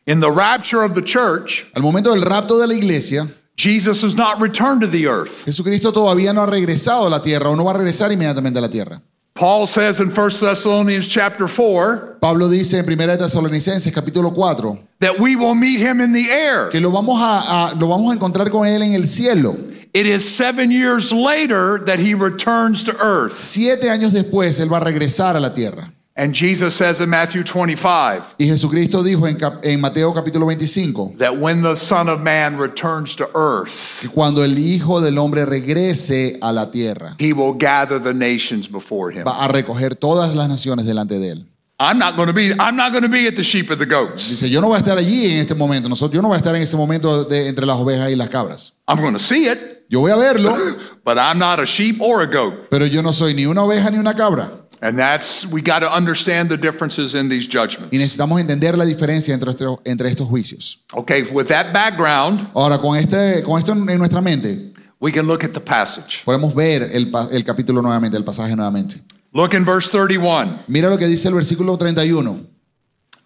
In 0.08 0.19
the 0.21 0.32
rapture 0.32 0.84
of 0.84 0.93
the 0.95 1.02
church, 1.02 1.65
Al 1.76 1.82
momento 1.84 2.12
del 2.12 2.21
rapto 2.21 2.58
de 2.58 2.67
la 2.67 2.74
iglesia, 2.74 3.28
Jesus 3.58 4.02
has 4.02 4.15
not 4.15 4.39
returned 4.39 4.80
to 4.82 4.88
the 4.88 5.08
earth. 5.08 5.43
Jesucristo 5.45 5.91
todavía 5.91 6.34
no 6.34 6.41
ha 6.41 6.47
regresado 6.47 7.06
a 7.06 7.10
la 7.10 7.21
tierra 7.21 7.50
o 7.50 7.56
no 7.56 7.65
va 7.65 7.71
a 7.71 7.78
regresar 7.78 8.12
inmediatamente 8.13 8.60
a 8.60 8.62
la 8.62 8.69
tierra. 8.69 9.02
Paul 9.34 9.65
says 9.67 10.00
in 10.00 10.10
1 10.10 10.13
Thessalonians 10.39 11.08
chapter 11.08 11.47
4 11.47 12.17
Pablo 12.19 12.47
dice 12.50 12.80
en 12.80 12.86
1 12.86 13.08
de 13.08 13.17
Tesalonicenses 13.17 13.93
capítulo 13.93 14.32
4 14.34 14.78
that 15.00 15.19
we 15.19 15.36
will 15.36 15.56
meet 15.56 15.80
him 15.80 16.00
in 16.02 16.12
the 16.13 16.30
air. 16.30 16.69
que 16.69 16.80
lo 16.80 16.91
vamos 16.91 17.19
a, 17.21 17.69
a- 17.71 17.76
lo 17.76 17.88
vamos 17.88 18.12
a 18.12 18.15
encontrar 18.15 18.50
con 18.50 18.65
él 18.67 18.82
en 18.84 18.93
el 18.93 19.06
cielo. 19.08 19.56
It 19.93 20.06
is 20.06 20.23
seven 20.23 20.71
years 20.71 21.12
later 21.12 21.84
that 21.86 21.99
he 21.99 22.13
returns 22.13 22.86
to 22.86 22.95
earth. 23.01 23.38
Siete 23.38 23.89
años 23.89 24.13
después 24.13 24.60
él 24.60 24.71
va 24.71 24.77
a 24.77 24.82
regresar 24.82 25.36
a 25.36 25.39
la 25.39 25.54
tierra. 25.54 25.91
And 26.15 26.34
Jesus 26.34 26.75
says 26.75 26.99
in 26.99 27.10
Matthew 27.10 27.43
25 27.43 28.36
Y 28.38 28.45
Jesucristo 28.45 29.01
dijo 29.01 29.27
en, 29.27 29.38
en 29.63 29.82
Mateo 29.82 30.13
capítulo 30.13 30.45
25 30.45 31.17
that 31.17 31.38
when 31.38 31.62
the 31.62 31.75
Son 31.75 32.10
of 32.10 32.21
Man 32.21 32.58
returns 32.58 33.15
to 33.15 33.30
earth, 33.34 34.01
que 34.01 34.10
cuando 34.10 34.43
el 34.43 34.58
Hijo 34.58 35.01
del 35.01 35.17
Hombre 35.17 35.45
regrese 35.45 36.38
a 36.41 36.51
la 36.51 36.69
tierra 36.69 37.15
he 37.17 37.34
will 37.34 37.54
gather 37.54 37.97
the 37.97 38.13
nations 38.13 38.67
before 38.69 39.12
him. 39.12 39.23
va 39.25 39.43
a 39.43 39.47
recoger 39.47 39.95
todas 39.95 40.36
las 40.36 40.47
naciones 40.47 40.86
delante 40.86 41.17
de 41.17 41.32
él. 41.32 41.45
I'm 41.82 41.97
not 41.97 42.15
going 42.15 42.27
to 42.27 42.34
be 42.34 42.51
I'm 42.60 42.75
not 42.75 42.91
going 42.91 43.04
to 43.04 43.10
be 43.10 43.25
at 43.27 43.36
the 43.36 43.43
sheep 43.43 43.71
of 43.71 43.80
the 43.80 43.88
goats. 43.88 44.30
Dice, 44.30 44.49
yo 44.49 44.62
no 44.62 44.67
voy 44.67 44.75
a 44.75 44.80
estar 44.80 44.97
allí 44.97 45.25
en 45.25 45.39
este 45.39 45.56
momento, 45.56 45.89
nosotros, 45.89 46.13
yo 46.13 46.21
no 46.21 46.27
voy 46.27 46.36
a 46.36 46.38
estar 46.38 46.56
en 46.56 46.62
ese 46.62 46.77
momento 46.77 47.23
de, 47.23 47.47
entre 47.47 47.65
las 47.65 47.77
ovejas 47.77 48.12
y 48.12 48.15
las 48.15 48.30
cabras. 48.30 48.73
I'm 48.91 48.97
going 49.01 49.13
to 49.13 49.19
see 49.19 49.45
it, 49.47 49.86
Yo 49.89 49.99
voy 50.01 50.12
a 50.12 50.15
verlo, 50.15 50.54
but 51.04 51.17
I'm 51.17 51.38
not 51.38 51.60
a 51.60 51.65
sheep 51.65 51.99
or 52.01 52.21
a 52.21 52.27
goat. 52.27 52.69
pero 52.69 52.86
yo 52.86 53.01
no 53.01 53.12
soy 53.12 53.34
ni 53.34 53.45
una 53.45 53.62
oveja 53.63 53.89
ni 53.91 53.97
una 53.97 54.13
cabra. 54.13 54.49
And 54.84 54.97
that's 54.97 55.45
we 55.51 55.62
got 55.62 55.80
to 55.82 55.91
understand 55.93 56.49
the 56.49 56.58
differences 56.58 57.13
in 57.13 57.30
these 57.30 57.45
Y 57.47 57.51
judgments. 57.51 57.91
necesitamos 57.91 58.39
entender 58.41 58.75
la 58.77 58.86
diferencia 58.86 59.34
entre, 59.34 59.51
estos- 59.51 59.80
entre 59.86 60.10
estos 60.10 60.27
juicios. 60.27 60.80
Okay, 60.93 61.23
with 61.32 61.47
that 61.49 61.71
background, 61.73 62.47
Ahora, 62.56 62.77
con, 62.80 62.97
este, 62.97 63.43
con 63.43 63.60
esto 63.60 63.73
en 63.73 63.86
nuestra 63.99 64.21
mente, 64.21 64.73
we 64.99 65.12
can 65.12 65.27
look 65.27 65.43
at 65.43 65.51
the 65.54 65.60
passage. 65.60 66.23
podemos 66.25 66.56
ver 66.56 66.84
el, 66.93 67.12
pa- 67.12 67.27
el 67.32 67.43
capítulo 67.43 67.82
nuevamente, 67.82 68.17
el 68.17 68.23
pasaje 68.23 68.56
nuevamente. 68.56 68.95
Look 69.34 69.54
in 69.54 69.63
verse 69.65 69.89
31. 69.91 70.60
Mira 70.67 70.89
lo 70.89 70.97
que 70.97 71.08
dice 71.08 71.27
el 71.27 71.36
versículo 71.36 71.77
31. 71.77 72.47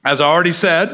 As 0.04 0.20
I 0.20 0.24
already 0.26 0.52
said, 0.52 0.90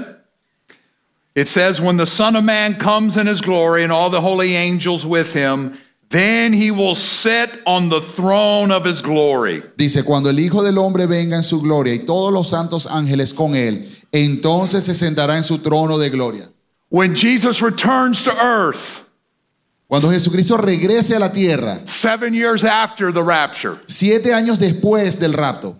it 1.35 1.47
says, 1.47 1.79
When 1.79 1.97
the 1.97 2.05
Son 2.05 2.35
of 2.35 2.43
Man 2.43 2.75
comes 2.75 3.17
in 3.17 3.27
his 3.27 3.41
glory 3.41 3.83
and 3.83 3.91
all 3.91 4.09
the 4.09 4.21
holy 4.21 4.55
angels 4.55 5.05
with 5.05 5.33
him, 5.33 5.77
then 6.09 6.51
he 6.51 6.71
will 6.71 6.95
sit 6.95 7.49
on 7.65 7.87
the 7.87 8.01
throne 8.01 8.69
of 8.69 8.83
his 8.83 9.01
glory. 9.01 9.63
Dice, 9.77 10.03
cuando 10.03 10.29
el 10.29 10.39
Hijo 10.39 10.61
del 10.61 10.77
Hombre 10.77 11.07
venga 11.07 11.37
en 11.37 11.43
su 11.43 11.61
gloria 11.61 11.93
y 11.93 12.05
todos 12.05 12.33
los 12.33 12.49
santos 12.49 12.85
ángeles 12.85 13.33
con 13.33 13.55
él, 13.55 13.87
entonces 14.11 14.83
se 14.83 14.93
sentará 14.93 15.37
en 15.37 15.43
su 15.43 15.59
trono 15.59 15.97
de 15.97 16.09
gloria. 16.09 16.49
When 16.89 17.15
Jesus 17.15 17.61
returns 17.61 18.25
to 18.25 18.31
earth, 18.43 19.07
Cuando 19.87 20.09
Jesucristo 20.09 20.55
regrese 20.55 21.15
a 21.17 21.19
la 21.19 21.33
tierra, 21.33 21.81
seven 21.85 22.33
years 22.33 22.63
after 22.63 23.11
the 23.11 23.21
rapture, 23.21 23.77
siete 23.87 24.33
años 24.33 24.57
después 24.57 25.19
del 25.19 25.33
rapto, 25.33 25.75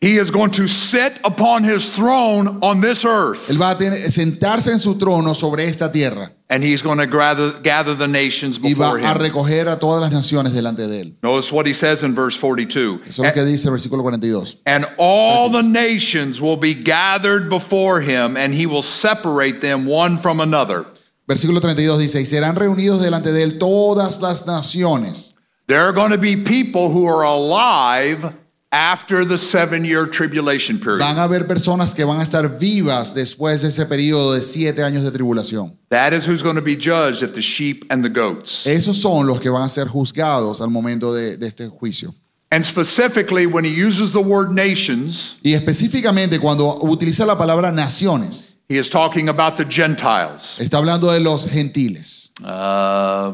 he 0.00 0.18
is 0.18 0.30
going 0.30 0.50
to 0.50 0.68
sit 0.68 1.18
upon 1.24 1.64
his 1.64 1.92
throne 1.92 2.58
on 2.62 2.80
this 2.80 3.04
earth 3.04 3.48
él 3.50 3.58
va 3.58 3.70
a 3.70 3.78
tener- 3.78 4.10
sentarse 4.10 4.70
en 4.72 4.78
su 4.78 4.98
trono 4.98 5.34
sobre 5.34 5.64
esta 5.64 5.90
tierra 5.90 6.30
and 6.48 6.62
he's 6.62 6.82
going 6.82 6.98
to 6.98 7.06
gather, 7.06 7.52
gather 7.62 7.94
the 7.94 8.06
nations 8.06 8.58
before 8.58 8.98
y 8.98 9.02
va 9.02 9.10
a 9.10 9.14
recoger 9.14 9.68
a 9.68 9.78
todas 9.78 10.00
las 10.00 10.12
naciones 10.12 10.52
delante 10.52 10.86
de 10.86 11.00
él. 11.00 11.16
Notice 11.22 11.50
what 11.50 11.66
he 11.66 11.72
says 11.72 12.02
in 12.02 12.14
verse 12.14 12.36
42. 12.36 13.02
Eso 13.06 13.24
es 13.24 13.28
lo 13.28 13.32
que 13.32 13.44
dice 13.44 13.66
el 13.66 13.72
versículo 13.72 14.02
42. 14.02 14.62
And 14.64 14.86
all 14.96 15.50
the 15.50 15.62
nations 15.62 16.40
will 16.40 16.56
be 16.56 16.74
gathered 16.74 17.48
before 17.48 18.00
him, 18.00 18.36
and 18.36 18.54
he 18.54 18.66
will 18.66 18.82
separate 18.82 19.60
them 19.60 19.86
one 19.86 20.18
from 20.18 20.40
another. 20.40 20.86
Versículo 21.26 21.60
32 21.60 21.98
dice, 21.98 22.20
y 22.20 22.26
serán 22.26 22.54
reunidos 22.54 23.02
delante 23.02 23.32
de 23.32 23.42
él 23.42 23.58
todas 23.58 24.20
las 24.22 24.46
naciones. 24.46 25.34
There 25.66 25.80
are 25.80 25.92
going 25.92 26.12
to 26.12 26.18
be 26.18 26.36
people 26.36 26.90
who 26.90 27.08
are 27.08 27.24
alive 27.24 28.32
after 28.72 29.24
the 29.24 29.38
seven 29.38 29.84
year 29.84 30.06
tribulation 30.06 30.78
period. 30.78 31.00
Van 31.00 31.18
a 31.18 31.22
haber 31.22 31.46
personas 31.46 31.94
que 31.94 32.04
van 32.04 32.20
a 32.20 32.22
estar 32.22 32.58
vivas 32.58 33.14
después 33.14 33.62
de 33.62 33.68
ese 33.68 33.86
periodo 33.86 34.32
de 34.34 34.42
siete 34.42 34.82
años 34.82 35.04
de 35.04 35.10
tribulación. 35.10 35.76
That 35.90 36.12
is 36.12 36.26
who's 36.26 36.42
going 36.42 36.56
to 36.56 36.62
be 36.62 36.76
judged 36.76 37.22
at 37.22 37.34
the 37.34 37.40
sheep 37.42 37.84
and 37.90 38.02
the 38.02 38.10
goats. 38.10 38.66
Esos 38.66 39.00
son 39.00 39.26
los 39.26 39.40
que 39.40 39.50
van 39.50 39.62
a 39.62 39.68
ser 39.68 39.86
juzgados 39.86 40.60
al 40.60 40.70
momento 40.70 41.12
de, 41.14 41.36
de 41.36 41.46
este 41.46 41.68
juicio. 41.68 42.14
And 42.50 42.64
specifically, 42.64 43.46
when 43.46 43.64
he 43.64 43.70
uses 43.70 44.12
the 44.12 44.20
word 44.22 44.52
nations, 44.52 45.36
Y 45.42 45.54
específicamente 45.54 46.38
cuando 46.38 46.78
utiliza 46.82 47.26
la 47.26 47.36
palabra 47.36 47.72
naciones, 47.72 48.56
he 48.68 48.78
is 48.78 48.88
talking 48.88 49.28
about 49.28 49.56
the 49.56 49.64
Gentiles. 49.64 50.56
está 50.60 50.78
hablando 50.78 51.10
de 51.10 51.20
los 51.20 51.48
gentiles. 51.48 52.32
Uh, 52.44 53.32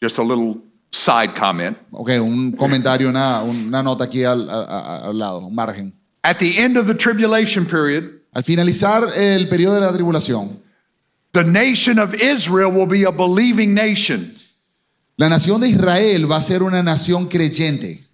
just 0.00 0.18
a 0.18 0.22
little 0.22 0.62
side 0.92 1.34
comment. 1.34 1.76
Ok, 1.92 2.10
un 2.20 2.52
comentario, 2.52 3.08
una, 3.08 3.42
una 3.42 3.82
nota 3.82 4.04
aquí 4.04 4.24
al, 4.24 4.48
a- 4.50 5.06
al 5.08 5.18
lado, 5.18 5.38
un 5.46 5.54
margen. 5.54 5.92
At 6.22 6.38
the 6.38 6.58
end 6.60 6.76
of 6.76 6.86
the 6.86 6.94
tribulation 6.94 7.64
period, 7.66 8.10
Al 8.34 8.42
finalizar 8.44 9.08
el 9.16 9.48
periodo 9.48 9.74
de 9.74 9.80
la 9.80 9.92
tribulación, 9.92 10.60
the 11.32 11.42
nation 11.44 11.98
of 11.98 12.14
Israel 12.14 12.70
will 12.72 12.86
be 12.86 13.04
a 13.04 13.10
believing 13.10 13.74
nation. 13.74 14.34
la 15.18 15.28
nación 15.28 15.60
de 15.60 15.68
Israel 15.68 16.30
va 16.30 16.36
a 16.38 16.42
ser 16.42 16.62
una 16.62 16.82
nación 16.82 17.28
creyente. 17.28 18.04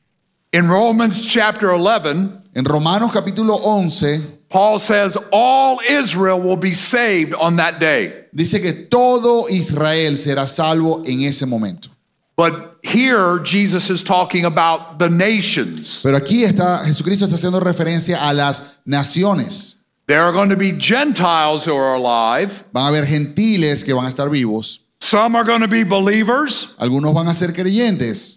In 0.52 0.68
Romans 0.68 1.20
chapter 1.28 1.68
11, 1.70 2.42
En 2.54 2.64
Romanos 2.64 3.12
capítulo 3.12 3.56
11 3.62 4.20
Paul 4.48 4.78
says 4.78 5.16
all 5.32 5.78
Israel 5.88 6.40
will 6.40 6.56
be 6.56 6.72
saved 6.72 7.34
on 7.34 7.56
that 7.56 7.78
day. 7.80 8.26
dice 8.32 8.60
que 8.62 8.72
todo 8.72 9.48
Israel 9.50 10.16
será 10.16 10.46
salvo 10.46 11.02
en 11.04 11.22
ese 11.22 11.44
momento. 11.46 11.90
But 12.36 12.80
here, 12.82 13.38
Jesus 13.38 13.88
is 13.88 14.02
talking 14.02 14.44
about 14.44 14.98
the 14.98 15.08
nations. 15.08 16.02
Pero 16.02 16.18
aquí 16.18 16.44
está, 16.44 16.84
Jesucristo 16.84 17.24
está 17.24 17.36
haciendo 17.36 17.60
referencia 17.60 18.28
a 18.28 18.34
las 18.34 18.78
naciones. 18.84 19.76
There 20.06 20.22
are 20.22 20.32
going 20.32 20.50
to 20.50 20.56
be 20.56 20.72
Gentiles 20.72 21.64
who 21.64 21.74
are 21.74 21.94
alive. 21.94 22.62
Van 22.72 22.84
a 22.84 22.88
haber 22.88 23.06
gentiles 23.06 23.82
que 23.82 23.94
van 23.94 24.04
a 24.04 24.08
estar 24.08 24.30
vivos. 24.30 24.80
Some 25.00 25.34
are 25.34 25.44
going 25.44 25.62
to 25.62 25.68
be 25.68 25.82
believers. 25.82 26.76
Algunos 26.78 27.12
van 27.14 27.26
a 27.26 27.34
ser 27.34 27.48
creyentes. 27.48 28.36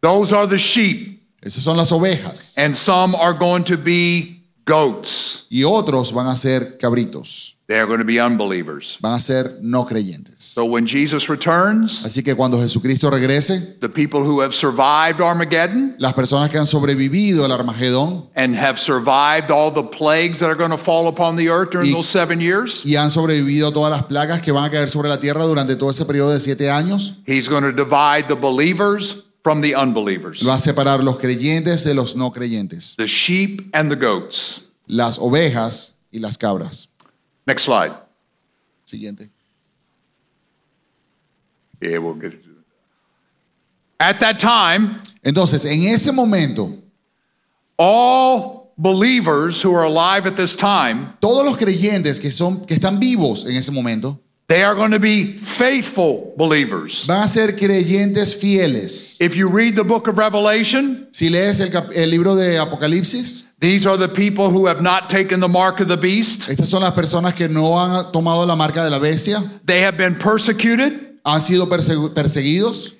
Those 0.00 0.32
are 0.32 0.46
the 0.46 0.58
sheep. 0.58 1.22
Esas 1.42 1.62
son 1.64 1.76
las 1.76 1.90
ovejas. 1.90 2.56
And 2.56 2.74
some 2.74 3.14
are 3.14 3.32
going 3.32 3.64
to 3.64 3.76
be 3.76 4.42
goats. 4.64 5.48
Y 5.50 5.64
otros 5.64 6.12
van 6.12 6.26
a 6.26 6.36
ser 6.36 6.76
cabritos. 6.78 7.54
They 7.68 7.78
are 7.78 7.84
going 7.86 7.98
to 7.98 8.04
be 8.06 8.18
unbelievers. 8.18 8.96
Van 9.02 9.12
a 9.12 9.20
ser 9.20 9.58
no 9.60 9.84
creyentes. 9.84 10.36
So 10.38 10.64
when 10.64 10.86
Jesus 10.86 11.28
returns, 11.28 12.02
Así 12.02 12.24
que 12.24 12.34
cuando 12.34 12.58
Jesucristo 12.58 13.10
regrese, 13.10 13.78
the 13.80 13.90
people 13.90 14.22
who 14.22 14.40
have 14.40 14.54
survived 14.54 15.20
Armageddon 15.20 15.94
las 15.98 16.14
personas 16.14 16.48
que 16.48 16.58
han 16.58 16.64
sobrevivido 16.64 17.44
al 17.44 17.52
Armagedón 17.52 18.30
and 18.34 18.56
have 18.56 18.78
survived 18.78 19.50
all 19.50 19.70
the 19.70 19.82
plagues 19.82 20.38
that 20.38 20.46
are 20.48 20.54
going 20.56 20.70
to 20.70 20.78
fall 20.78 21.08
upon 21.08 21.36
the 21.36 21.50
earth 21.50 21.70
during 21.70 21.88
Y- 21.90 21.92
those 21.92 22.08
seven 22.08 22.40
years, 22.40 22.82
y 22.86 22.96
han 22.96 23.10
sobrevivido 23.10 23.68
a 23.68 23.72
todas 23.74 23.90
las 23.90 24.04
plagas 24.06 24.40
que 24.40 24.50
van 24.50 24.64
a 24.64 24.70
caer 24.70 24.88
sobre 24.88 25.10
la 25.10 25.20
tierra 25.20 25.44
durante 25.44 25.76
todo 25.76 25.90
ese 25.90 26.06
periodo 26.06 26.32
de 26.32 26.40
siete 26.40 26.70
años, 26.70 27.18
he's 27.26 27.48
going 27.50 27.62
to 27.64 27.70
divide 27.72 28.28
the 28.28 28.34
believers 28.34 29.24
from 29.44 29.60
the 29.60 29.74
unbelievers, 29.76 30.42
va 30.48 30.54
a 30.54 30.58
separar 30.58 31.04
los 31.04 31.18
creyentes 31.18 31.84
de 31.84 31.92
los 31.92 32.16
no 32.16 32.32
creyentes, 32.32 32.94
the 32.96 33.06
sheep 33.06 33.68
and 33.74 33.90
the 33.90 33.96
goats. 33.96 34.68
las 34.86 35.18
ovejas 35.18 35.96
y 36.10 36.18
las 36.20 36.38
cabras. 36.38 36.87
Next 37.48 37.62
slide. 37.62 37.92
Siguiente. 38.84 39.30
Yeah, 41.80 41.96
we'll 41.96 42.12
get 42.12 42.34
it. 42.34 42.44
At 43.98 44.20
that 44.20 44.38
time, 44.38 45.00
Entonces, 45.24 45.64
en 45.64 45.84
ese 45.84 46.12
momento, 46.12 46.74
all 47.78 48.74
believers 48.76 49.62
who 49.62 49.74
are 49.74 49.84
alive 49.84 50.26
at 50.26 50.36
this 50.36 50.54
time, 50.54 51.14
todos 51.22 51.44
los 51.44 51.56
creyentes 51.56 52.20
que, 52.20 52.30
son, 52.30 52.66
que 52.66 52.74
están 52.74 53.00
vivos 53.00 53.46
en 53.46 53.56
ese 53.56 53.72
momento 53.72 54.20
they 54.48 54.62
are 54.64 54.74
going 54.74 54.90
to 54.92 54.98
be 54.98 55.24
faithful 55.38 56.34
believers. 56.36 57.04
van 57.06 57.22
a 57.24 57.28
ser 57.28 57.54
creyentes 57.54 58.34
fieles. 58.34 59.16
If 59.20 59.36
you 59.36 59.48
read 59.48 59.74
the 59.76 59.84
book 59.84 60.08
of 60.08 60.16
Revelation, 60.18 61.06
Si 61.12 61.28
lees 61.28 61.60
el, 61.60 61.70
el 61.94 62.10
libro 62.10 62.34
de 62.34 62.56
Apocalipsis, 62.58 63.54
these 63.60 63.86
are 63.86 63.96
the 63.98 64.08
people 64.08 64.48
who 64.50 64.66
have 64.66 64.80
not 64.80 65.10
taken 65.10 65.40
the 65.40 65.48
mark 65.48 65.80
of 65.80 65.88
the 65.88 65.96
beast. 65.96 66.48
estas 66.48 66.68
son 66.68 66.80
las 66.82 66.94
personas 66.94 67.34
que 67.34 67.46
no 67.48 67.74
han 67.78 68.10
tomado 68.12 68.46
la 68.46 68.56
marca 68.56 68.82
de 68.84 68.90
la 68.90 68.98
bestia, 68.98 69.42
They 69.66 69.82
have 69.82 69.96
been 69.98 70.14
persecuted. 70.16 71.18
han 71.24 71.40
sido 71.40 71.66
persegu- 71.68 72.14
perseguidos. 72.14 72.94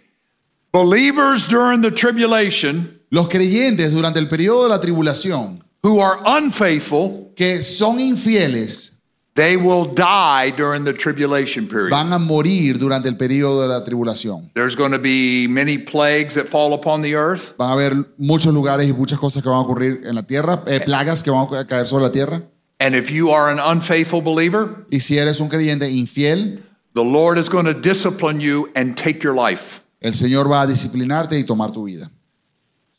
Believers 0.72 1.46
during 1.48 1.80
the 1.80 1.90
tribulation 1.90 3.00
Los 3.10 3.28
creyentes 3.28 3.90
durante 3.90 4.18
el 4.18 4.28
periodo 4.28 4.64
de 4.64 4.68
la 4.68 4.80
tribulación, 4.80 5.62
who 5.82 5.98
are 6.00 6.18
unfaithful, 6.26 7.32
que 7.34 7.62
son 7.62 7.98
infieles, 7.98 8.97
they 9.38 9.56
will 9.56 9.84
die 9.84 10.50
during 10.50 10.84
the 10.84 10.92
tribulation 10.92 11.68
period. 11.68 11.90
van 11.90 12.12
a 12.12 12.18
morir 12.18 12.76
durante 12.76 13.08
el 13.08 13.16
periodo 13.16 13.62
de 13.62 13.68
la 13.68 13.84
tribulación. 13.84 14.50
There's 14.54 14.74
going 14.74 14.90
to 14.90 14.98
be 14.98 15.46
many 15.48 15.78
plagues 15.78 16.34
that 16.34 16.46
fall 16.46 16.74
upon 16.74 17.02
the 17.02 17.14
earth. 17.14 17.54
Van 17.56 17.70
a 17.70 17.72
haber 17.74 17.94
muchos 18.18 18.52
lugares 18.52 18.88
y 18.88 18.92
muchas 18.92 19.20
cosas 19.20 19.42
que 19.42 19.48
van 19.48 19.58
a 19.58 19.62
ocurrir 19.62 20.02
en 20.04 20.16
la 20.16 20.22
tierra, 20.24 20.64
eh, 20.66 20.80
plagas 20.80 21.22
que 21.22 21.30
van 21.30 21.46
a 21.54 21.64
caer 21.66 21.86
sobre 21.86 22.04
la 22.04 22.10
tierra. 22.10 22.42
And 22.80 22.96
if 22.96 23.10
you 23.10 23.30
are 23.30 23.48
an 23.50 23.60
unfaithful 23.60 24.20
believer, 24.20 24.84
Y 24.90 24.98
si 24.98 25.18
eres 25.18 25.38
un 25.40 25.48
creyente 25.48 25.88
infiel, 25.88 26.64
the 26.94 27.04
Lord 27.04 27.38
is 27.38 27.48
going 27.48 27.66
to 27.66 27.74
discipline 27.74 28.40
you 28.40 28.70
and 28.74 28.96
take 28.96 29.22
your 29.22 29.34
life. 29.34 29.82
El 30.00 30.14
Señor 30.14 30.50
va 30.50 30.62
a 30.62 30.66
disciplinarte 30.66 31.38
y 31.38 31.44
tomar 31.44 31.72
tu 31.72 31.84
vida. 31.84 32.10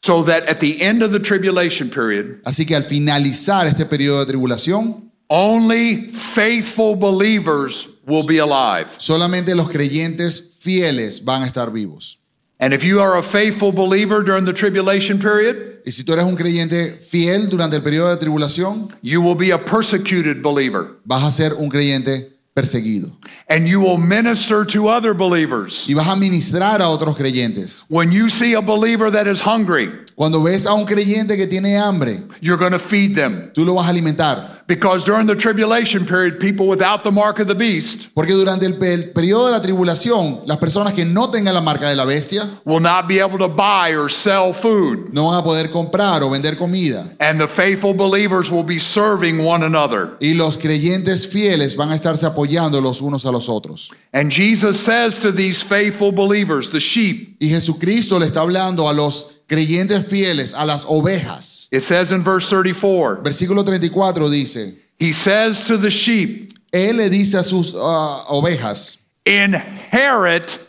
So 0.02 0.23
that 0.23 0.47
at 0.47 0.60
the 0.62 0.82
end 0.82 1.04
of 1.04 1.12
the 1.12 1.19
tribulation 1.19 1.89
period, 1.89 2.41
Así 2.45 2.65
que 2.65 2.75
al 2.75 2.84
finalizar 2.84 3.67
este 3.67 3.86
periodo 3.86 4.19
de 4.21 4.28
tribulación, 4.28 5.09
only 5.30 6.12
faithful 6.12 6.96
believers 6.96 7.88
will 8.06 8.26
be 8.26 8.39
alive. 8.39 8.88
solamente 8.98 9.56
los 9.56 9.70
creyentes 9.70 10.58
fieles 10.60 11.24
van 11.24 11.44
a 11.44 11.46
estar 11.48 11.72
vivos. 11.72 12.18
And 12.62 12.74
if 12.74 12.84
you 12.84 13.00
are 13.00 13.18
a 13.18 13.24
faithful 13.24 13.72
believer 13.72 14.22
during 14.22 14.44
the 14.46 14.54
tribulation 14.54 15.18
period, 15.20 15.82
Y 15.86 15.92
si 15.92 16.04
tú 16.04 16.12
eres 16.13 16.26
un 16.26 16.36
creyente 16.36 16.92
fiel 17.00 17.50
durante 17.50 17.78
el 17.78 17.82
periodo 17.82 18.10
de 18.10 18.18
tribulación, 18.18 18.89
you 19.02 19.22
will 19.22 19.36
be 19.36 19.52
a 19.52 19.58
persecuted 19.58 20.42
believer. 20.42 20.98
vas 21.06 21.24
a 21.24 21.32
ser 21.32 21.54
un 21.54 21.70
creyente 21.70 22.34
perseguido. 22.54 23.15
And 23.48 23.65
you 23.65 23.80
will 23.80 23.98
minister 23.98 24.65
to 24.65 24.89
other 24.89 25.13
believers. 25.13 25.88
Y 25.88 25.94
vas 25.94 26.10
a 26.10 26.18
ministrar 26.18 26.82
a 26.82 26.89
otros 26.89 27.15
creyentes. 27.15 27.86
When 27.88 28.12
you 28.12 28.30
see 28.30 28.54
a 28.56 28.62
believer 28.62 29.10
that 29.10 29.26
is 29.26 29.39
hungry, 29.42 29.92
Cuando 30.19 30.43
ves 30.43 30.65
a 30.65 30.73
un 30.73 30.84
creyente 30.84 31.38
que 31.38 31.47
tiene 31.47 31.77
hambre, 31.77 32.23
you're 32.41 32.58
going 32.58 32.73
to 32.73 32.77
feed 32.77 33.15
them. 33.15 33.53
tú 33.53 33.63
lo 33.63 33.75
vas 33.75 33.88
a 33.88 33.89
alimentar. 33.91 34.65
Because 34.67 35.05
during 35.05 35.25
the 35.25 35.34
tribulation 35.34 36.05
period, 36.05 36.41
people 36.41 36.67
without 36.67 37.03
the 37.03 37.10
mark 37.10 37.39
of 37.39 37.47
the 37.47 37.55
beast 37.55 38.10
Porque 38.13 38.34
durante 38.34 38.65
el, 38.65 38.73
el 38.84 39.12
periodo 39.13 39.45
de 39.45 39.53
la 39.53 39.62
tribulación, 39.62 40.41
las 40.45 40.58
personas 40.58 40.93
que 40.93 41.05
no 41.05 41.32
tengan 41.32 41.53
la 41.53 41.62
marca 41.62 41.88
de 41.88 41.95
la 41.95 42.03
bestia 42.03 42.49
will 42.65 42.82
not 42.82 43.08
be 43.08 43.21
able 43.21 43.38
to 43.38 43.47
buy 43.47 43.95
or 43.95 44.10
sell 44.10 44.51
food. 44.51 45.13
no 45.13 45.29
van 45.29 45.39
a 45.39 45.41
poder 45.41 45.71
comprar 45.71 46.21
o 46.21 46.29
vender 46.29 46.58
comida. 46.58 47.15
And 47.21 47.39
the 47.39 47.47
faithful 47.47 47.93
believers 47.93 48.51
will 48.51 48.65
be 48.65 48.77
serving 48.77 49.39
one 49.39 49.63
another. 49.63 50.17
Y 50.19 50.34
los 50.34 50.58
creyentes 50.58 51.27
fieles 51.27 51.77
van 51.77 51.91
a 51.91 51.95
estarse 51.95 52.25
apoyando 52.25 52.82
los 52.82 52.99
unos 52.99 53.25
a 53.25 53.32
los 53.32 53.47
otros. 53.47 53.89
And 54.12 54.29
Jesus 54.29 54.82
says 54.82 55.17
to 55.19 55.32
these 55.32 55.63
faithful 55.63 56.12
believers, 56.12 56.71
the 56.71 56.82
sheep, 56.82 57.38
Y 57.39 57.47
Jesucristo 57.47 58.19
le 58.19 58.25
está 58.25 58.41
hablando 58.41 58.89
a 58.89 58.93
los 58.93 59.38
creyentes 59.49 60.07
fieles, 60.07 60.53
a 60.53 60.65
las 60.65 60.85
ovejas. 60.85 61.67
it 61.71 61.81
says 61.81 62.12
in 62.13 62.21
verse 62.23 62.49
34, 62.49 63.17
Versículo 63.23 63.65
34 63.65 64.13
dice, 64.29 64.77
He 64.97 65.12
says 65.12 65.65
to 65.65 65.75
the 65.77 65.89
sheep, 65.89 66.51
Él 66.71 66.97
le 66.97 67.09
dice 67.09 67.33
a 67.33 67.43
sus 67.43 67.73
ah, 67.75 68.23
ovejas, 68.29 68.97
inherit 69.25 70.67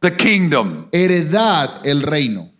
the 0.00 0.10
kingdom. 0.10 0.88
heredad 0.92 1.86
el 1.86 2.02
reino. 2.02 2.50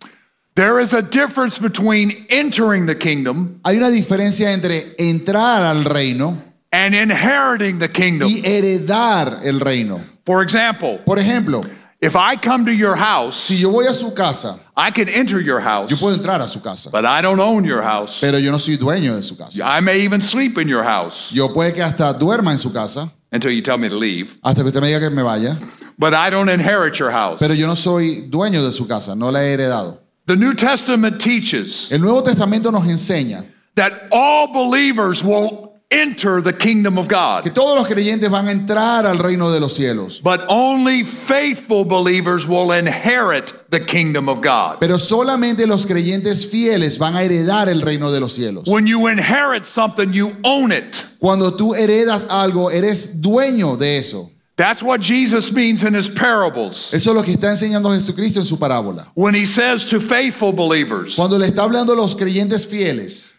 There 0.55 0.79
is 0.79 0.93
a 0.93 1.01
difference 1.03 1.59
between 1.59 2.11
entering 2.29 2.87
the 2.87 2.95
kingdom 2.95 3.59
Hay 3.63 3.77
una 3.77 3.91
diferencia 3.91 4.51
entre 4.53 4.95
entrar 4.97 5.63
al 5.63 5.83
reino 5.83 6.41
and 6.71 6.95
inheriting 6.95 7.77
the 7.79 7.87
kingdom. 7.89 8.27
y 8.29 8.41
heredar 8.43 9.45
el 9.45 9.59
reino. 9.59 10.01
For 10.25 10.41
example, 10.41 10.99
Por 11.05 11.17
ejemplo, 11.19 11.61
if 11.99 12.15
I 12.15 12.35
come 12.35 12.65
to 12.65 12.71
your 12.71 12.95
house, 12.95 13.35
si 13.35 13.55
yo 13.55 13.71
voy 13.71 13.85
a 13.89 13.93
su 13.93 14.11
casa, 14.13 14.59
I 14.75 14.91
can 14.91 15.09
enter 15.09 15.39
your 15.39 15.59
house. 15.59 15.89
yo 15.89 15.97
puedo 15.97 16.15
entrar 16.15 16.41
a 16.41 16.47
su 16.47 16.59
casa, 16.59 16.89
but 16.91 17.05
I 17.05 17.21
don't 17.21 17.39
own 17.39 17.63
your 17.65 17.81
house. 17.81 18.19
pero 18.21 18.37
yo 18.37 18.51
no 18.51 18.57
soy 18.57 18.77
dueño 18.77 19.15
de 19.15 19.23
su 19.23 19.35
casa. 19.35 19.63
I 19.63 19.79
may 19.81 20.01
even 20.01 20.21
sleep 20.21 20.57
in 20.57 20.67
your 20.67 20.83
house 20.83 21.31
Yo 21.33 21.49
puede 21.49 21.73
que 21.73 21.81
hasta 21.81 22.13
duerma 22.13 22.51
en 22.51 22.57
su 22.59 22.71
casa 22.71 23.09
until 23.31 23.51
you 23.51 23.61
tell 23.61 23.77
me 23.77 23.89
to 23.89 23.95
leave, 23.95 24.37
hasta 24.43 24.61
que 24.61 24.67
usted 24.69 24.81
me 24.81 24.87
diga 24.87 24.99
que 24.99 25.09
me 25.09 25.23
vaya, 25.23 25.57
but 25.97 26.13
I 26.13 26.29
don't 26.29 26.49
inherit 26.49 26.99
your 26.99 27.11
house. 27.11 27.39
pero 27.39 27.53
yo 27.53 27.65
no 27.67 27.73
soy 27.75 28.29
dueño 28.29 28.63
de 28.63 28.71
su 28.71 28.85
casa, 28.87 29.15
no 29.15 29.29
la 29.31 29.39
he 29.39 29.53
heredado. 29.57 29.97
The 30.27 30.35
New 30.35 30.53
Testament 30.53 31.19
teaches 31.21 31.91
El 31.91 32.01
Nuevo 32.01 32.21
Testamento 32.21 32.69
nos 32.69 32.83
enseña 32.83 33.45
that 33.75 34.07
all 34.11 34.47
believers 34.51 35.23
will 35.23 35.66
enter 35.89 36.41
the 36.41 36.51
kingdom 36.51 36.97
of 36.97 37.07
God. 37.07 37.43
que 37.43 37.51
todos 37.51 37.77
los 37.77 37.87
creyentes 37.87 38.29
van 38.29 38.47
a 38.47 38.51
entrar 38.51 39.05
al 39.05 39.19
reino 39.19 39.51
de 39.51 39.59
los 39.59 39.73
cielos, 39.73 40.19
but 40.21 40.41
only 40.49 41.03
faithful 41.03 41.85
believers 41.85 42.45
will 42.45 42.71
inherit 42.71 43.53
the 43.69 43.79
kingdom 43.79 44.27
of 44.27 44.41
God. 44.41 44.79
pero 44.79 44.97
solamente 44.97 45.65
los 45.65 45.85
creyentes 45.85 46.45
fieles 46.45 46.97
van 46.97 47.15
a 47.15 47.21
heredar 47.23 47.69
el 47.69 47.81
reino 47.81 48.11
de 48.11 48.19
los 48.19 48.33
cielos. 48.33 48.67
When 48.67 48.85
you 48.85 49.07
inherit 49.07 49.65
something, 49.65 50.11
you 50.11 50.35
own 50.43 50.71
it. 50.71 51.03
Cuando 51.19 51.51
tú 51.55 51.73
heredas 51.73 52.27
algo, 52.29 52.69
eres 52.69 53.21
dueño 53.21 53.77
de 53.77 53.97
eso. 53.97 54.31
That's 54.57 54.81
what 54.81 55.01
Jesus 55.01 55.51
means 55.53 55.83
in 55.83 55.93
his 55.93 56.09
parables. 56.09 56.91
Eso 56.91 57.11
es 57.11 57.15
lo 57.15 57.21
que 57.21 57.33
está 57.33 57.51
enseñando 57.51 57.93
Jesucristo 57.93 58.39
en 58.39 58.45
su 58.45 58.57
parábola. 58.57 59.05
When 59.13 59.35
he 59.35 59.45
says 59.45 59.87
to 59.89 59.99
faithful 59.99 60.51
believers, 60.51 61.15
Cuando 61.15 61.37
le 61.37 61.45
está 61.47 61.61
hablando 61.63 61.93
a 61.93 61.95
los 61.95 62.15
creyentes 62.15 62.65
fieles, 62.65 63.33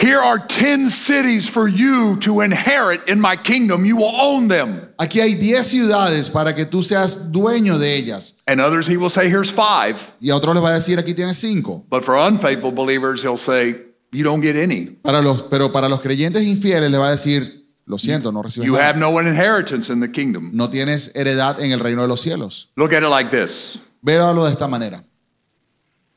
Here 0.00 0.18
are 0.18 0.38
10 0.38 0.88
cities 0.88 1.46
for 1.46 1.68
you 1.68 2.16
to 2.20 2.40
inherit 2.40 3.06
in 3.06 3.20
my 3.20 3.36
kingdom, 3.36 3.84
you 3.84 3.96
will 3.98 4.14
own 4.18 4.48
them. 4.48 4.88
aquí 4.98 5.20
hay 5.20 5.34
10 5.34 5.66
ciudades 5.66 6.30
para 6.30 6.54
que 6.54 6.64
tú 6.64 6.82
seas 6.82 7.30
dueño 7.30 7.78
de 7.78 7.96
ellas. 7.96 8.32
And 8.46 8.60
others, 8.62 8.86
he 8.88 8.96
will 8.96 9.10
say, 9.10 9.28
Here's 9.28 9.50
five. 9.50 9.98
Y 10.20 10.30
a 10.30 10.36
otros 10.36 10.54
les 10.54 10.64
va 10.64 10.70
a 10.70 10.74
decir, 10.74 10.98
aquí 10.98 11.14
tienes 11.14 11.36
5. 11.38 11.84
But 11.90 12.02
for 12.04 12.16
unfaithful 12.16 12.72
believers, 12.72 13.22
he'll 13.22 13.36
say, 13.36 13.76
You 14.10 14.24
don't 14.24 14.40
get 14.42 14.56
any. 14.56 14.86
Para 14.86 15.20
los, 15.20 15.42
pero 15.50 15.70
para 15.70 15.88
los 15.88 16.00
creyentes 16.00 16.44
infieles 16.46 16.90
le 16.90 16.96
va 16.98 17.08
a 17.08 17.10
decir, 17.12 17.66
lo 17.84 17.98
siento, 17.98 18.32
no 18.32 18.42
recibes 18.42 18.66
You 18.66 18.72
nada. 18.76 18.86
have 18.86 18.98
no 18.98 19.18
inheritance 19.18 19.90
in 19.92 20.00
the 20.00 20.08
kingdom. 20.10 20.50
No 20.54 20.68
tienes 20.70 21.12
heredad 21.14 21.60
en 21.60 21.72
el 21.72 21.80
reino 21.80 22.00
de 22.02 22.08
los 22.08 22.22
cielos. 22.22 22.70
Look 22.76 22.94
at 22.94 23.02
it 23.02 23.08
like 23.10 23.30
this 23.30 23.80
Véalo 24.02 24.46
de 24.46 24.52
esta 24.52 24.66
manera. 24.66 25.04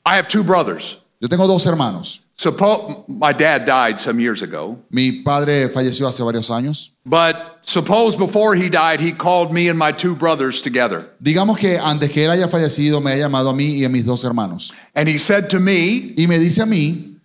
I 0.06 0.16
have 0.16 0.28
two 0.30 0.44
brothers. 0.44 0.98
Yo 1.20 1.28
tengo 1.28 1.48
dos 1.48 1.66
hermanos. 1.66 2.22
Suppose 2.36 3.06
my 3.08 3.32
dad 3.32 3.64
died 3.66 4.00
some 4.00 4.20
years 4.20 4.42
ago, 4.42 4.80
Mi 4.90 5.22
padre 5.24 5.70
falleció 5.70 6.08
hace 6.08 6.24
varios 6.24 6.50
años. 6.50 6.90
but 7.06 7.60
suppose 7.62 8.16
before 8.16 8.56
he 8.56 8.70
died, 8.70 9.00
he 9.00 9.12
called 9.12 9.54
me 9.54 9.70
and 9.70 9.78
my 9.78 9.92
two 9.92 10.16
brothers 10.16 10.62
together. 10.62 11.10
Digamos 11.22 11.58
que 11.60 11.78
antes 11.78 12.10
que 12.12 12.24
él 12.26 12.32
haya 12.32 12.48
fallecido 12.48 13.02
me 13.04 13.12
ha 13.12 13.18
llamado 13.18 13.50
a 13.50 13.54
mí 13.54 13.80
y 13.80 13.86
a 13.86 13.90
mis 13.90 14.06
dos 14.06 14.24
hermanos. 14.24 14.74
And 14.96 15.08
he 15.08 15.18
said 15.20 15.50
to 15.52 15.60
me, 15.60 16.14
Y 16.18 16.26
me 16.28 16.40
dice 16.40 16.60
a 16.60 16.66
mí, 16.66 17.20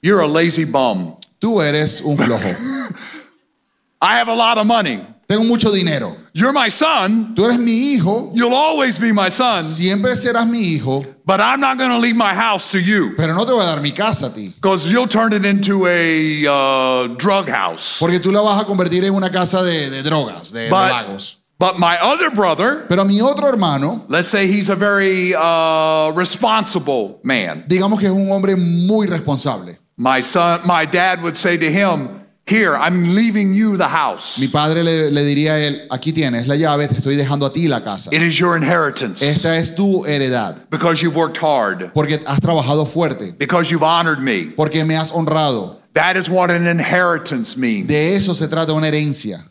You're 0.00 0.20
a 0.22 0.26
lazy 0.28 0.64
bum. 0.64 1.16
tú 1.40 1.60
eres 1.60 2.00
un 2.00 2.16
flojo. 2.16 2.54
I 4.00 4.18
have 4.18 4.28
a 4.28 4.34
lot 4.34 4.56
of 4.58 4.66
money. 4.66 5.04
Tengo 5.28 5.42
mucho 5.44 5.72
dinero. 5.72 6.16
You're 6.32 6.52
my 6.52 6.68
son. 6.68 7.34
Tú 7.34 7.44
eres 7.44 7.58
mi 7.58 7.72
hijo. 7.94 8.30
You'll 8.34 8.54
always 8.54 8.96
be 8.98 9.12
my 9.12 9.28
son, 9.28 9.62
Siempre 9.64 10.12
serás 10.14 10.46
mi 10.48 10.60
hijo. 10.76 11.04
but 11.24 11.40
I'm 11.40 11.58
not 11.58 11.78
going 11.78 11.90
to 11.90 11.98
leave 11.98 12.14
my 12.14 12.32
house 12.32 12.70
to 12.70 12.78
you 12.78 13.14
Pero 13.16 13.34
no 13.34 13.44
te 13.44 13.50
voy 13.52 13.62
a 13.62 13.66
dar 13.66 13.80
mi 13.80 13.90
casa 13.90 14.26
a 14.26 14.30
ti. 14.30 14.50
because 14.54 14.88
you'll 14.90 15.08
turn 15.08 15.32
it 15.32 15.44
into 15.44 15.86
a 15.88 16.46
uh, 16.46 17.08
drug 17.16 17.48
house. 17.48 17.98
Porque 17.98 18.20
tú 18.20 18.30
la 18.32 18.40
vas 18.40 18.62
a 18.62 18.66
convertir 18.66 19.02
en 19.04 19.14
una 19.14 19.28
casa 19.30 19.62
de, 19.64 19.90
de 19.90 20.02
drogas, 20.04 20.52
de, 20.52 20.64
de 20.64 20.70
But, 20.70 20.90
vagos. 20.92 21.36
but 21.58 21.78
my 21.80 21.98
other 22.00 22.30
brother, 22.30 22.84
Pero 22.88 23.04
mi 23.04 23.20
otro 23.20 23.48
hermano, 23.48 24.04
let's 24.08 24.28
say 24.28 24.46
he's 24.46 24.68
a 24.68 24.76
very 24.76 25.34
uh, 25.34 26.12
responsible 26.14 27.18
man. 27.24 27.64
digamos 27.66 27.98
que 27.98 28.06
es 28.06 28.12
un 28.12 28.30
hombre 28.30 28.54
muy 28.56 29.06
responsable. 29.08 29.78
My 29.96 30.20
son, 30.20 30.60
my 30.66 30.84
dad 30.84 31.22
would 31.22 31.36
say 31.36 31.56
to 31.56 31.70
him, 31.70 32.20
"Here, 32.48 32.76
I'm 32.76 33.14
leaving 33.16 33.54
you 33.54 33.76
the 33.76 33.88
house. 33.88 34.38
Mi 34.38 34.46
padre 34.46 34.84
le, 34.84 35.10
le 35.10 35.24
diría 35.24 35.54
a 35.54 35.58
él, 35.58 35.82
aquí 35.90 36.12
tienes 36.12 36.46
la 36.46 36.54
llave, 36.54 36.86
te 36.86 36.94
estoy 36.94 37.16
dejando 37.16 37.44
a 37.44 37.52
ti 37.52 37.66
la 37.66 37.80
casa. 37.82 38.10
It 38.14 38.22
is 38.22 38.38
your 38.38 38.56
inheritance 38.56 39.20
Esta 39.20 39.56
es 39.58 39.74
tu 39.74 40.04
heredad. 40.06 40.54
because 40.70 41.02
you've 41.02 41.16
worked 41.16 41.38
hard, 41.38 41.92
Porque 41.92 42.20
has 42.24 42.38
trabajado 42.40 42.86
fuerte. 42.86 43.34
because 43.36 43.70
you've 43.72 43.82
honored 43.82 44.20
me. 44.20 44.52
Porque 44.56 44.84
me 44.86 44.94
has 44.94 45.10
honrado. 45.10 45.78
That 45.94 46.16
is 46.16 46.28
what 46.28 46.50
an 46.52 46.66
inheritance 46.68 47.56
means." 47.56 47.88
De 47.88 48.14
eso 48.14 48.32
se 48.32 48.46
trata 48.46 48.72
una 48.74 48.86
herencia. 48.86 49.42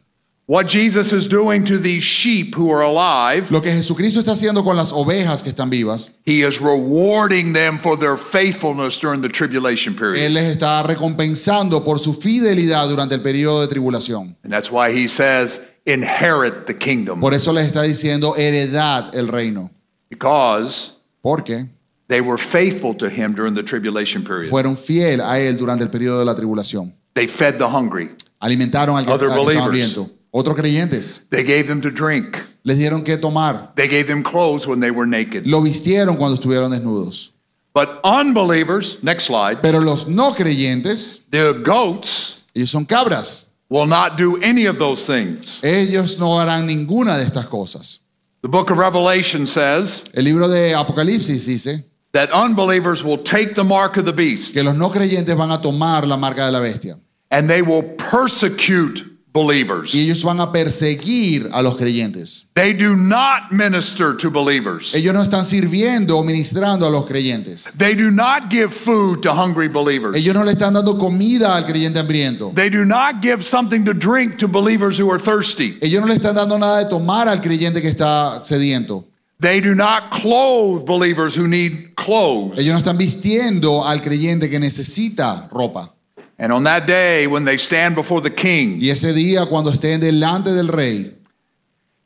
What 0.48 0.68
Jesus 0.68 1.12
is 1.12 1.28
doing 1.28 1.66
to 1.66 1.80
these 1.80 2.04
sheep 2.04 2.54
who 2.56 2.72
are 2.72 2.84
alive, 2.84 3.50
Lo 3.52 3.62
que 3.64 3.72
Jesucristo 3.72 4.20
está 4.20 4.34
haciendo 4.34 4.64
con 4.64 4.78
las 4.78 4.92
ovejas 4.92 5.42
que 5.42 5.50
están 5.50 5.72
vivas, 5.72 6.12
he 6.24 6.44
is 6.48 6.62
rewarding 6.62 7.54
them 7.54 7.80
for 7.80 7.98
their 7.98 8.16
faithfulness 8.16 9.00
during 9.00 9.22
the 9.24 9.28
tribulation 9.28 9.96
period. 9.96 10.24
Él 10.24 10.36
les 10.36 10.56
está 10.56 10.84
recompensando 10.84 11.84
por 11.84 11.98
su 11.98 12.14
fidelidad 12.14 12.88
durante 12.88 13.16
el 13.16 13.22
periodo 13.22 13.62
de 13.62 13.68
tribulación. 13.68 14.36
And 14.44 14.52
that's 14.54 14.72
why 14.72 14.92
he 14.92 15.08
says, 15.08 15.68
inherit 15.86 16.68
the 16.68 16.76
kingdom. 16.76 17.20
Por 17.22 17.34
eso 17.34 17.52
les 17.52 17.66
está 17.66 17.82
diciendo 17.82 18.36
heredad 18.38 19.16
el 19.16 19.30
reino. 19.30 19.72
Because 20.12 21.00
Porque 21.24 21.70
they 22.08 22.22
were 22.22 22.38
faithful 22.38 22.94
to 22.96 23.10
him 23.10 23.34
during 23.34 23.56
the 23.56 23.64
tribulation 23.64 24.24
period. 24.24 24.52
fueron 24.52 24.78
fiel 24.78 25.22
a 25.22 25.40
Él 25.40 25.58
durante 25.58 25.84
el 25.84 25.90
periodo 25.90 26.20
de 26.20 26.26
la 26.26 26.36
tribulación. 26.36 26.94
They 27.16 27.26
fed 27.26 27.58
the 27.58 27.66
hungry. 27.66 28.12
Alimentaron 28.40 28.96
al 28.96 29.06
que, 29.08 29.12
Other 29.12 29.32
al 29.32 29.36
que 29.38 29.42
estaba 29.42 29.68
believers. 29.70 29.96
hambriento. 29.96 30.12
Otros 30.38 30.58
creyentes 30.58 31.30
They 31.30 31.44
gave 31.46 31.68
them 31.68 31.80
to 31.82 31.90
drink. 31.90 32.38
les 32.64 32.78
dieron 32.78 33.06
que 33.06 33.18
tomar. 33.18 33.72
They 33.76 33.88
gave 33.88 34.08
them 34.08 34.22
clothes 34.22 34.68
when 34.68 34.82
they 34.82 34.92
were 34.92 35.08
naked. 35.08 35.46
Lo 35.48 35.62
vistieron 35.62 36.18
cuando 36.18 36.36
estuvieron 36.36 36.72
desnudos. 36.72 37.32
But 37.74 38.02
unbelievers, 38.04 39.02
next 39.02 39.26
slide, 39.28 39.62
Pero 39.62 39.80
los 39.80 40.08
no 40.08 40.34
creyentes, 40.34 41.26
the 41.32 41.54
goats 41.64 42.44
ellos 42.54 42.72
son 42.72 42.86
cabras. 42.86 43.52
will 43.70 43.86
not 43.88 44.18
do 44.18 44.38
any 44.42 44.66
of 44.66 44.78
those 44.78 45.06
things. 45.06 45.64
Ellos 45.64 46.20
no 46.20 46.38
harán 46.40 46.66
ninguna 46.66 47.18
de 47.18 47.24
estas 47.26 47.46
cosas. 47.48 48.00
The 48.42 48.50
book 48.50 48.70
of 48.72 48.78
Revelation 48.78 49.46
says 49.46 50.04
El 50.14 50.24
libro 50.26 50.48
de 50.50 50.74
Apocalipsis 50.74 51.46
dice 51.48 51.84
that 52.12 52.30
unbelievers 52.32 53.04
will 53.04 53.18
take 53.18 53.56
the 53.56 53.64
mark 53.64 53.96
of 53.98 54.06
the 54.06 54.12
beast 54.14 54.54
que 54.54 54.64
los 54.64 54.76
no 54.76 54.90
creyentes 54.90 55.36
van 55.38 55.52
a 55.52 55.62
tomar 55.62 56.06
la 56.06 56.18
marca 56.18 56.46
de 56.46 56.52
la 56.52 56.60
bestia 56.60 57.00
and 57.32 57.50
they 57.50 57.62
will 57.62 57.82
persecute 57.98 59.02
believers. 59.36 59.94
y 59.94 60.00
ellos 60.00 60.24
van 60.24 60.40
a 60.40 60.52
perseguir 60.52 61.50
a 61.52 61.62
los 61.62 61.76
creyentes. 61.76 62.46
They 62.54 62.74
do 62.74 62.96
not 62.96 63.52
minister 63.52 64.16
to 64.18 64.32
believers. 64.32 64.96
Ellos 64.96 65.14
no 65.14 65.22
están 65.22 65.44
sirviendo 65.44 66.18
o 66.18 66.24
ministrando 66.24 66.88
a 66.88 66.90
los 66.90 67.06
creyentes. 67.06 67.70
They 67.78 67.96
do 67.96 68.10
not 68.10 68.50
give 68.50 68.74
food 68.74 69.22
to 69.24 69.34
hungry 69.34 69.68
believers. 69.68 70.16
Ellos 70.16 70.34
no 70.34 70.44
le 70.44 70.54
están 70.54 70.74
dando 70.74 70.98
comida 70.98 71.56
al 71.56 71.66
creyente 71.66 72.00
hambriento. 72.00 72.54
They 72.56 72.70
do 72.70 72.86
not 72.86 73.22
give 73.22 73.44
something 73.44 73.84
to 73.84 73.94
drink 73.94 74.38
to 74.38 74.48
believers 74.48 74.98
who 74.98 75.12
are 75.12 75.20
thirsty. 75.20 75.78
Ellos 75.82 76.02
no 76.02 76.08
le 76.08 76.16
están 76.16 76.36
dando 76.36 76.58
nada 76.58 76.86
de 76.86 76.90
tomar 76.90 77.28
al 77.28 77.42
creyente 77.42 77.82
que 77.82 77.90
está 77.90 78.42
sediento. 78.44 79.06
They 79.42 79.60
do 79.60 79.76
not 79.76 80.12
clothe 80.12 80.86
believers 80.86 81.36
who 81.36 81.48
need 81.48 81.96
clothes. 81.96 82.58
Ellos 82.58 82.74
no 82.74 82.80
están 82.80 82.98
vistiendo 82.98 83.86
al 83.86 84.02
creyente 84.02 84.50
que 84.50 84.60
necesita 84.60 85.50
ropa. 85.52 85.95
And 86.38 86.52
on 86.52 86.64
that 86.64 86.86
day, 86.86 87.28
when 87.28 87.46
they 87.46 87.58
stand 87.58 87.96
before 87.96 88.22
the 88.22 88.30
king, 88.30 88.80
Y 88.82 88.90
ese 88.90 89.14
día, 89.14 89.48
cuando 89.48 89.72
estén 89.72 90.02
delante 90.02 90.54
del 90.54 90.68
rey, 90.68 91.14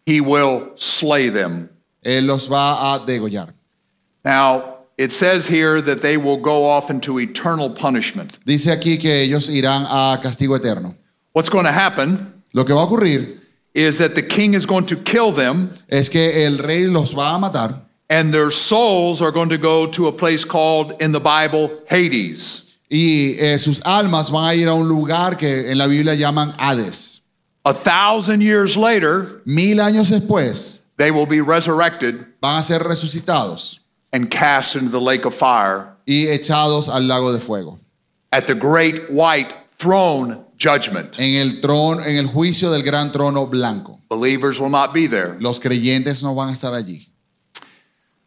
he 0.05 0.21
will 0.21 0.71
slay 0.75 1.29
them. 1.29 1.69
él 2.03 2.27
los 2.27 2.47
va 2.47 2.95
a 2.95 2.99
degollar. 3.05 3.53
Now, 4.23 4.77
it 4.97 5.11
says 5.11 5.47
here 5.47 5.81
that 5.81 6.01
they 6.01 6.17
will 6.17 6.37
go 6.37 6.65
off 6.65 6.89
into 6.89 7.19
eternal 7.19 7.69
punishment. 7.69 8.37
Dice 8.45 8.67
aquí 8.67 8.99
que 8.99 9.23
ellos 9.23 9.49
irán 9.49 9.85
a 9.87 10.19
castigo 10.21 10.55
eterno. 10.55 10.95
What's 11.33 11.49
going 11.49 11.65
to 11.65 11.71
happen 11.71 12.39
Lo 12.53 12.65
que 12.65 12.73
va 12.73 12.81
a 12.81 12.87
ocurrir 12.87 13.39
is 13.73 13.99
that 13.99 14.15
the 14.15 14.23
king 14.23 14.55
is 14.55 14.65
going 14.65 14.85
to 14.87 14.95
kill 14.95 15.31
them, 15.31 15.69
es 15.87 16.09
que 16.09 16.45
el 16.45 16.57
rey 16.57 16.87
los 16.87 17.13
va 17.13 17.35
a 17.35 17.39
matar 17.39 17.81
and 18.09 18.33
their 18.33 18.49
souls 18.49 19.21
are 19.21 19.31
going 19.31 19.49
to 19.49 19.57
go 19.57 19.85
to 19.85 20.07
a 20.07 20.11
place 20.11 20.43
called 20.43 20.99
in 20.99 21.11
the 21.11 21.19
Bible 21.19 21.71
Hades. 21.87 22.68
Y 22.89 23.35
eh, 23.39 23.59
sus 23.59 23.81
almas 23.85 24.31
van 24.31 24.45
a 24.45 24.55
ir 24.55 24.67
a 24.67 24.73
un 24.73 24.87
lugar 24.87 25.37
que 25.37 25.71
en 25.71 25.77
la 25.77 25.87
Biblia 25.87 26.15
llaman 26.15 26.53
Hades. 26.57 27.21
A 27.65 27.73
thousand 27.73 28.41
years 28.41 28.75
later, 28.75 29.41
Mil 29.45 29.79
años 29.79 30.09
después 30.09 30.79
they 30.97 31.11
will 31.11 31.27
be 31.27 31.41
resurrected 31.41 32.25
van 32.41 32.59
a 32.59 32.63
ser 32.63 32.79
resucitados 32.79 33.79
and 34.11 34.29
cast 34.31 34.75
into 34.75 34.89
the 34.89 34.99
lake 34.99 35.25
of 35.25 35.33
fire 35.35 35.95
y 36.07 36.25
echados 36.27 36.89
al 36.89 37.03
lago 37.07 37.31
de 37.31 37.39
fuego. 37.39 37.77
at 38.31 38.47
the 38.47 38.55
great 38.55 39.09
white 39.11 39.53
throne 39.77 40.43
judgment. 40.57 41.15
En 41.19 41.35
el 41.35 41.61
trono, 41.61 42.01
en 42.03 42.17
el 42.17 42.27
juicio 42.27 42.71
del 42.71 42.83
gran 42.83 43.11
trono 43.11 43.45
blanco. 43.47 43.99
Believers 44.09 44.59
will 44.59 44.69
not 44.69 44.93
be 44.93 45.07
there. 45.07 45.37
Los 45.39 45.59
creyentes 45.59 46.21
no 46.23 46.33
van 46.35 46.49
a 46.49 46.53
estar 46.53 46.73
allí. 46.73 47.07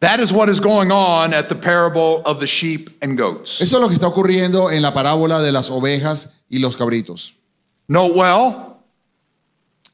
That 0.03 0.19
is 0.19 0.33
what 0.33 0.49
is 0.49 0.59
going 0.59 0.91
on 0.91 1.33
at 1.33 1.47
the 1.47 1.55
parable 1.55 2.21
of 2.25 2.41
the 2.41 2.45
sheep 2.45 2.89
and 3.01 3.17
goats. 3.17 3.61
Eso 3.61 3.77
es 3.77 3.81
lo 3.81 3.87
que 3.87 3.95
está 3.95 4.07
ocurriendo 4.07 4.69
en 4.69 4.81
la 4.81 4.91
parábola 4.93 5.41
de 5.41 5.53
las 5.53 5.69
ovejas 5.69 6.41
y 6.49 6.59
los 6.59 6.75
cabritos. 6.75 7.33
Note 7.87 8.13
well, 8.13 8.69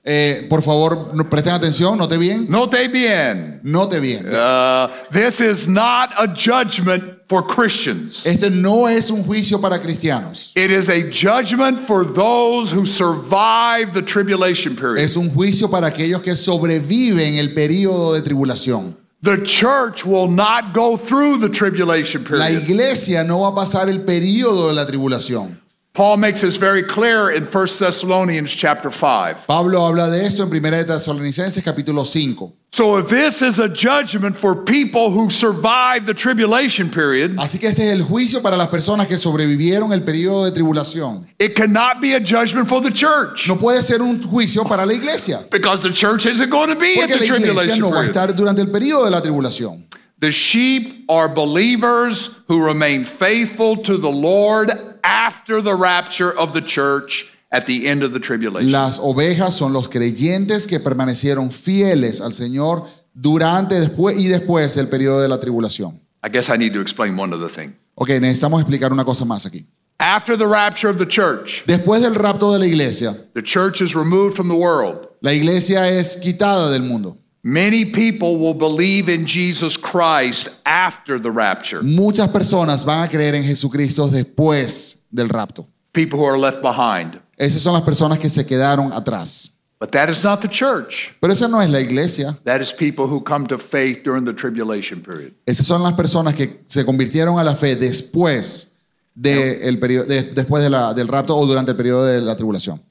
Eh, 0.06 0.48
por 0.50 0.62
favor, 0.64 1.14
no- 1.14 1.30
presten 1.30 1.54
atención, 1.54 1.98
note 1.98 2.18
bien, 2.18 2.48
note 2.50 2.88
bien. 2.88 3.60
note 3.64 4.00
bien. 4.00 4.26
Uh, 4.26 4.88
this 5.12 5.40
is 5.42 5.68
not 5.68 6.12
a 6.18 6.26
judgment 6.26 7.04
for 7.28 7.46
Christians. 7.46 8.26
Este 8.26 8.50
no 8.50 8.88
es 8.88 9.12
un 9.12 9.24
juicio 9.24 9.60
para 9.62 9.78
cristianos. 9.80 10.54
It 10.56 10.72
is 10.72 10.90
a 10.90 11.12
judgment 11.12 11.78
for 11.80 12.06
those 12.06 12.72
who 12.72 12.86
survive 12.86 13.94
the 13.94 14.02
tribulation 14.02 14.76
period. 14.76 15.04
Es 15.04 15.16
un 15.18 15.30
juicio 15.30 15.70
para 15.70 15.88
aquellos 15.88 16.22
que 16.24 16.36
sobreviven 16.36 17.36
el 17.38 17.54
periodo 17.54 18.14
de 18.14 18.22
tribulación. 18.24 18.98
The 19.22 19.44
church 19.46 20.06
will 20.06 20.30
not 20.30 20.74
go 20.74 20.96
through 20.96 21.40
the 21.40 21.50
tribulation 21.50 22.24
period. 22.24 22.40
La 22.40 22.52
iglesia 22.52 23.24
no 23.24 23.40
va 23.42 23.50
a 23.50 23.66
pasar 23.66 23.90
el 23.90 24.06
periodo 24.06 24.68
de 24.68 24.74
la 24.74 24.86
tribulación. 24.86 25.58
Paul 25.94 26.18
makes 26.18 26.42
this 26.42 26.56
very 26.56 26.84
clear 26.84 27.30
in 27.30 27.44
1 27.44 27.68
Thessalonians 27.80 28.50
chapter 28.50 28.90
5. 28.90 29.48
Pablo 29.48 29.82
habla 29.82 30.10
de 30.10 30.24
esto 30.24 30.44
en 30.44 30.50
1 30.50 30.72
de 30.72 30.86
Tesalonicenses 30.86 31.62
capítulo 31.62 32.06
5. 32.06 32.54
So 32.80 32.96
if 32.96 33.10
this 33.10 33.42
is 33.42 33.60
a 33.60 33.68
judgment 33.68 34.38
for 34.38 34.56
people 34.56 35.12
who 35.12 35.30
survived 35.30 36.06
the 36.06 36.14
tribulation 36.14 36.90
period, 36.90 37.36
Así 37.36 37.60
que 37.60 37.68
este 37.68 37.80
es 37.80 37.92
el 37.92 38.06
juicio 38.06 38.42
para 38.42 38.56
las 38.56 38.70
personas 38.70 39.06
que 39.06 39.18
sobrevivieron 39.18 39.92
el 39.92 40.00
periodo 40.06 40.46
de 40.46 40.52
tribulación. 40.52 41.26
it 41.40 41.56
cannot 41.58 42.00
be 42.00 42.14
a 42.14 42.22
judgment 42.22 42.70
for 42.70 42.80
the 42.80 42.90
church 42.90 43.50
No 43.50 43.58
puede 43.58 43.82
ser 43.82 44.02
un 44.02 44.24
juicio 44.24 44.64
para 44.64 44.86
la 44.86 44.94
iglesia, 44.94 45.40
because 45.52 45.82
the 45.82 45.92
church 45.92 46.26
isn't 46.26 46.50
going 46.50 46.70
to 46.70 46.78
be 46.78 47.02
at 47.02 47.10
porque 47.10 47.20
the 47.20 47.32
la 47.32 47.36
iglesia 47.36 47.76
tribulation 47.76 47.80
no 47.82 47.92
va 47.92 48.00
a 48.00 48.08
estar 48.08 48.34
durante 48.34 48.62
el 48.62 48.68
periodo 48.68 49.04
de 49.04 49.12
la 49.12 49.20
tribulación. 49.20 49.84
The 50.20 50.32
sheep 50.32 51.04
are 51.10 51.28
believers 51.28 52.40
who 52.48 52.66
remain 52.66 53.04
faithful 53.04 53.76
to 53.84 53.98
the 53.98 54.10
Lord 54.10 54.72
after 55.04 55.62
the 55.62 55.76
rapture 55.76 56.32
of 56.32 56.54
the 56.54 56.62
church 56.62 57.30
at 57.52 57.66
the 57.66 57.88
end 57.88 58.04
of 58.04 58.14
the 58.14 58.20
tribulation. 58.20 58.72
Las 58.72 59.00
ovejas 59.00 59.56
son 59.56 59.74
los 59.74 59.88
creyentes 59.90 60.68
que 60.68 60.80
permanecieron 60.80 61.52
fieles 61.52 62.22
al 62.22 62.34
Señor 62.34 62.86
durante 63.14 63.80
después 63.80 64.18
y 64.18 64.28
después 64.28 64.76
del 64.76 64.88
periodo 64.88 65.22
de 65.22 65.28
la 65.28 65.40
tribulación. 65.40 66.00
I 66.24 66.30
guess 66.30 66.50
I 66.50 66.58
need 66.58 66.74
to 66.74 66.82
explain 66.82 67.18
one 67.18 67.34
other 67.34 67.50
thing. 67.50 67.74
Ok, 67.96 68.10
necesitamos 68.22 68.62
explicar 68.62 68.92
una 68.92 69.04
cosa 69.06 69.26
más 69.26 69.46
aquí. 69.46 69.66
After 70.02 70.38
the 70.38 70.46
rapture 70.48 70.90
of 70.90 70.98
the 70.98 71.06
church, 71.06 71.64
Después 71.66 72.02
del 72.02 72.16
rapto 72.16 72.54
de 72.54 72.60
la 72.60 72.66
iglesia, 72.66 73.14
the 73.34 73.42
church 73.42 73.82
is 73.82 73.94
removed 73.96 74.36
from 74.36 74.48
the 74.48 74.56
world. 74.56 75.08
la 75.22 75.34
iglesia 75.34 75.90
es 75.90 76.16
quitada 76.18 76.72
del 76.72 76.84
mundo. 76.84 77.18
Many 77.42 77.86
people 77.86 78.36
will 78.38 78.54
believe 78.54 79.10
in 79.10 79.26
Jesus 79.26 79.78
Christ 79.78 80.62
after 80.66 81.18
the 81.20 81.32
rapture. 81.32 81.82
Muchas 81.82 82.30
personas 82.30 82.86
van 82.86 83.04
a 83.04 83.08
creer 83.10 83.34
en 83.36 83.44
Jesucristo 83.44 84.08
después 84.10 85.04
del 85.12 85.30
rapto. 85.30 85.66
People 85.94 86.20
who 86.20 86.26
are 86.26 86.38
left 86.38 86.62
behind. 86.62 87.20
Esas 87.40 87.62
son 87.64 87.74
las 87.74 87.82
personas 87.82 88.20
que 88.20 88.30
se 88.30 88.46
quedaron 88.46 88.92
atrás. 88.94 89.56
But 89.80 89.92
that 89.92 90.10
is 90.10 90.24
not 90.26 90.42
the 90.42 90.50
church. 90.50 91.14
Pero 91.22 91.32
esa 91.32 91.48
no 91.48 91.62
es 91.62 91.70
la 91.70 91.80
iglesia. 91.80 92.38
That 92.44 92.60
is 92.60 92.72
people 92.74 93.06
who 93.06 93.24
come 93.24 93.48
to 93.48 93.58
faith 93.58 94.04
during 94.04 94.26
the 94.26 94.34
tribulation 94.34 95.02
period. 95.02 95.32
Esas 95.46 95.66
son 95.66 95.82
las 95.82 95.94
personas 95.94 96.36
que 96.36 96.60
se 96.68 96.84
convirtieron 96.84 97.40
a 97.40 97.44
la 97.46 97.56
fe 97.56 97.78
después, 97.78 98.74
de 99.16 99.68
el 99.68 99.80
periodo, 99.80 100.06
de- 100.06 100.24
después 100.34 100.62
de 100.64 100.70
la- 100.70 100.94
del 100.94 101.08
rapto 101.08 101.36
o 101.38 101.46
durante 101.46 101.72
el 101.72 101.78
periodo 101.78 102.06
de 102.06 102.20
la 102.22 102.36
tribulación. 102.36 102.82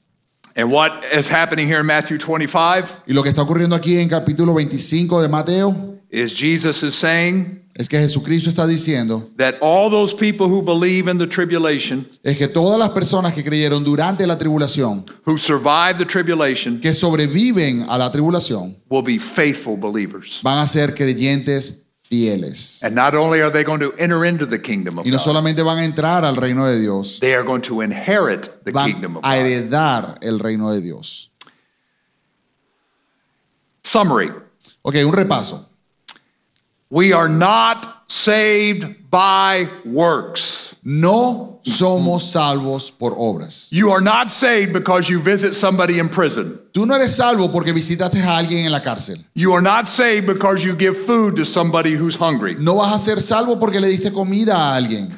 And 0.55 0.71
what 0.71 1.03
is 1.15 1.29
happening 1.31 1.67
here 1.67 1.79
in 1.79 1.85
Matthew 1.85 2.17
25 2.17 3.03
Y 3.07 3.13
lo 3.13 3.21
que 3.21 3.29
está 3.29 3.43
ocurriendo 3.43 3.75
aquí 3.75 3.97
en 3.99 4.09
capítulo 4.09 4.53
25 4.55 5.21
de 5.21 5.27
Mateo 5.29 5.95
is 6.09 6.33
Jesus 6.35 6.81
is 6.83 6.95
saying 6.95 7.61
es 7.79 7.87
que 7.87 7.97
Jesucristo 7.97 8.49
está 8.49 8.67
diciendo 8.67 9.29
that 9.37 9.55
all 9.61 9.89
those 9.89 10.13
people 10.13 10.47
who 10.47 10.61
believe 10.61 11.09
in 11.09 11.17
the 11.17 11.25
tribulation, 11.25 12.05
es 12.23 12.37
que 12.37 12.49
todas 12.49 12.77
las 12.77 12.89
personas 12.89 13.33
que 13.33 13.41
creyeron 13.41 13.85
durante 13.85 14.27
la 14.27 14.37
tribulación, 14.37 15.05
who 15.25 15.37
survive 15.37 15.97
the 15.97 16.05
tribulation, 16.05 16.81
que 16.81 16.93
sobreviven 16.93 17.85
a 17.87 17.97
la 17.97 18.11
tribulación, 18.11 18.75
will 18.89 19.01
be 19.01 19.17
faithful 19.17 19.77
believers. 19.77 20.41
van 20.43 20.59
a 20.59 20.67
ser 20.67 20.93
creyentes 20.93 21.85
fieles. 22.01 22.83
And 22.83 22.93
not 22.95 23.15
only 23.15 23.39
are 23.39 23.49
they 23.49 23.63
going 23.63 23.79
to 23.79 23.93
enter 23.97 24.25
into 24.25 24.45
the 24.45 24.59
kingdom 24.59 24.99
of 24.99 25.05
Y 25.05 25.09
no 25.11 25.17
God, 25.17 25.23
solamente 25.23 25.63
van 25.63 25.77
a 25.77 25.85
entrar 25.85 26.25
al 26.25 26.35
reino 26.35 26.65
de 26.65 26.81
Dios, 26.81 27.19
they 27.21 27.33
are 27.33 27.43
going 27.43 27.61
to 27.61 27.81
inherit 27.81 28.49
the 28.65 28.73
kingdom 28.73 29.13
van 29.13 29.17
of 29.17 29.23
a 29.23 29.37
God. 29.37 29.45
heredar 29.45 30.17
el 30.21 30.39
reino 30.39 30.69
de 30.73 30.81
Dios. 30.81 31.31
Summary 33.83 34.31
Ok, 34.81 34.95
un 35.05 35.13
repaso. 35.13 35.68
We 36.91 37.13
are 37.13 37.29
not 37.29 38.03
saved 38.07 39.09
by 39.11 39.67
works. 39.85 40.77
No 40.83 41.59
somos 41.63 42.31
salvos 42.31 42.89
por 42.89 43.11
obras. 43.15 43.67
You 43.71 43.91
are 43.91 44.01
not 44.01 44.31
saved 44.31 44.73
because 44.73 45.07
you 45.09 45.19
visit 45.19 45.53
somebody 45.53 45.99
in 45.99 46.09
prison. 46.09 46.57
Tú 46.73 46.87
no 46.87 46.95
eres 46.95 47.15
salvo 47.15 47.51
porque 47.51 47.73
visitaste 47.73 48.19
a 48.23 48.37
alguien 48.37 48.65
en 48.65 48.71
la 48.71 48.79
cárcel. 48.81 49.23
You 49.35 49.53
are 49.53 49.61
not 49.61 49.87
saved 49.87 50.25
because 50.25 50.63
you 50.63 50.75
give 50.75 50.97
food 50.97 51.35
to 51.35 51.45
somebody 51.45 51.91
who's 51.93 52.15
hungry. 52.15 52.55
No 52.55 52.75
vas 52.75 52.95
a 52.95 52.99
ser 52.99 53.21
salvo 53.21 53.59
porque 53.59 53.79
le 53.79 53.87
diste 53.89 54.11
comida 54.11 54.55
a 54.55 54.75
alguien. 54.75 55.15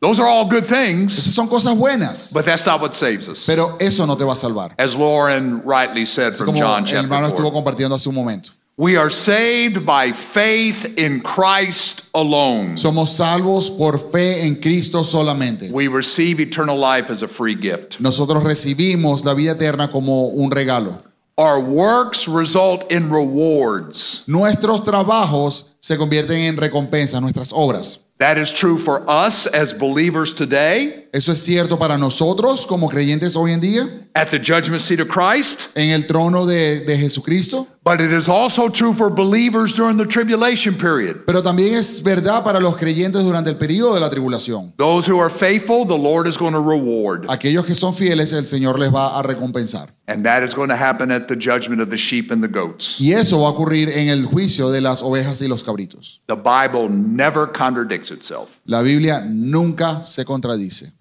Those 0.00 0.20
are 0.20 0.26
all 0.28 0.44
good 0.46 0.66
things, 0.66 1.16
Esas 1.16 1.32
son 1.32 1.48
cosas 1.48 1.74
buenas, 1.78 2.30
but 2.34 2.44
that's 2.44 2.66
not 2.66 2.82
what 2.82 2.94
saves 2.94 3.26
us. 3.26 3.46
pero 3.46 3.78
eso 3.80 4.04
no 4.04 4.16
te 4.16 4.24
va 4.24 4.32
a 4.34 4.36
salvar. 4.36 4.74
As 4.78 4.94
Lauren 4.94 5.62
rightly 5.64 6.04
said 6.04 6.34
from 6.34 6.46
Como 6.48 6.58
John 6.60 6.84
el 6.86 6.94
hermano 6.96 7.28
chapter 7.28 7.36
estuvo 7.36 7.50
4. 7.50 7.52
compartiendo 7.52 7.94
hace 7.94 8.10
un 8.10 8.14
momento. 8.14 8.50
We 8.76 8.96
are 8.96 9.08
saved 9.08 9.86
by 9.86 10.10
faith 10.10 10.98
in 10.98 11.20
Christ 11.20 12.10
alone. 12.12 12.76
Somos 12.76 13.10
salvos 13.10 13.70
por 13.70 13.98
fe 13.98 14.48
en 14.48 14.56
Cristo 14.56 15.04
solamente. 15.04 15.70
We 15.70 15.86
receive 15.86 16.40
eternal 16.40 16.76
life 16.76 17.08
as 17.08 17.22
a 17.22 17.28
free 17.28 17.54
gift. 17.54 18.00
Nosotros 18.00 18.42
recibimos 18.42 19.24
la 19.24 19.34
vida 19.34 19.52
eterna 19.52 19.92
como 19.92 20.26
un 20.30 20.50
regalo. 20.50 21.00
Our 21.38 21.60
works 21.60 22.26
result 22.26 22.90
in 22.90 23.10
rewards. 23.10 24.26
Nuestros 24.26 24.84
trabajos 24.84 25.76
se 25.78 25.96
convierten 25.96 26.38
en 26.38 26.56
recompensas, 26.56 27.20
nuestras 27.20 27.52
obras. 27.52 28.00
That 28.18 28.38
is 28.38 28.52
true 28.52 28.78
for 28.78 29.04
us 29.08 29.46
as 29.46 29.72
believers 29.72 30.34
today, 30.34 31.08
Eso 31.12 31.30
es 31.30 31.38
cierto 31.40 31.78
para 31.78 31.96
nosotros 31.96 32.66
como 32.66 32.88
creyentes 32.88 33.36
hoy 33.36 33.52
en 33.52 33.60
día 33.60 34.03
at 34.16 34.30
the 34.30 34.38
judgment 34.38 34.80
seat 34.80 35.00
of 35.00 35.08
Christ, 35.08 35.76
en 35.76 35.90
el 35.90 36.06
trono 36.06 36.46
de, 36.46 36.84
de 36.84 36.96
Jesucristo, 36.96 37.66
but 37.82 38.00
it 38.00 38.12
is 38.12 38.28
also 38.28 38.68
true 38.68 38.94
for 38.94 39.10
believers 39.10 39.74
during 39.74 39.96
the 39.96 40.06
tribulation 40.06 40.74
period. 40.74 41.26
pero 41.26 41.42
también 41.42 41.74
es 41.74 42.00
verdad 42.00 42.44
para 42.44 42.60
los 42.60 42.76
creyentes 42.76 43.24
durante 43.24 43.50
el 43.50 43.56
periodo 43.56 43.94
de 43.94 44.00
la 44.00 44.08
tribulación. 44.10 44.72
Those 44.76 45.06
who 45.06 45.18
are 45.18 45.28
faithful, 45.28 45.84
the 45.84 45.98
Lord 45.98 46.28
is 46.28 46.36
going 46.36 46.52
to 46.52 46.60
reward. 46.60 47.26
Aquellos 47.28 47.66
que 47.66 47.74
son 47.74 47.92
fieles, 47.92 48.32
el 48.32 48.44
Señor 48.44 48.78
les 48.78 48.92
va 48.92 49.18
a 49.18 49.22
recompensar. 49.24 49.88
And 50.06 50.24
that 50.24 50.44
is 50.44 50.54
going 50.54 50.68
to 50.68 50.76
happen 50.76 51.10
at 51.10 51.26
the 51.26 51.34
judgment 51.34 51.80
of 51.80 51.90
the 51.90 51.96
sheep 51.96 52.30
and 52.30 52.40
the 52.40 52.48
goats. 52.48 53.00
Y 53.00 53.12
eso 53.12 53.40
va 53.40 53.48
a 53.48 53.50
ocurrir 53.50 53.88
en 53.88 54.10
el 54.10 54.26
juicio 54.26 54.70
de 54.70 54.80
las 54.80 55.02
ovejas 55.02 55.42
y 55.42 55.48
los 55.48 55.64
cabritos. 55.64 56.20
The 56.28 56.36
Bible 56.36 56.88
never 56.88 57.48
contradicts 57.48 58.12
itself. 58.12 58.60
La 58.66 58.82
Biblia 58.82 59.22
nunca 59.26 60.04
se 60.04 60.24
contradice. 60.24 60.92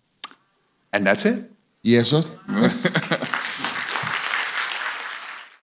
And 0.92 1.06
that's 1.06 1.26
it. 1.26 1.53
Y 1.86 1.96
eso 1.96 2.26
es 2.64 2.90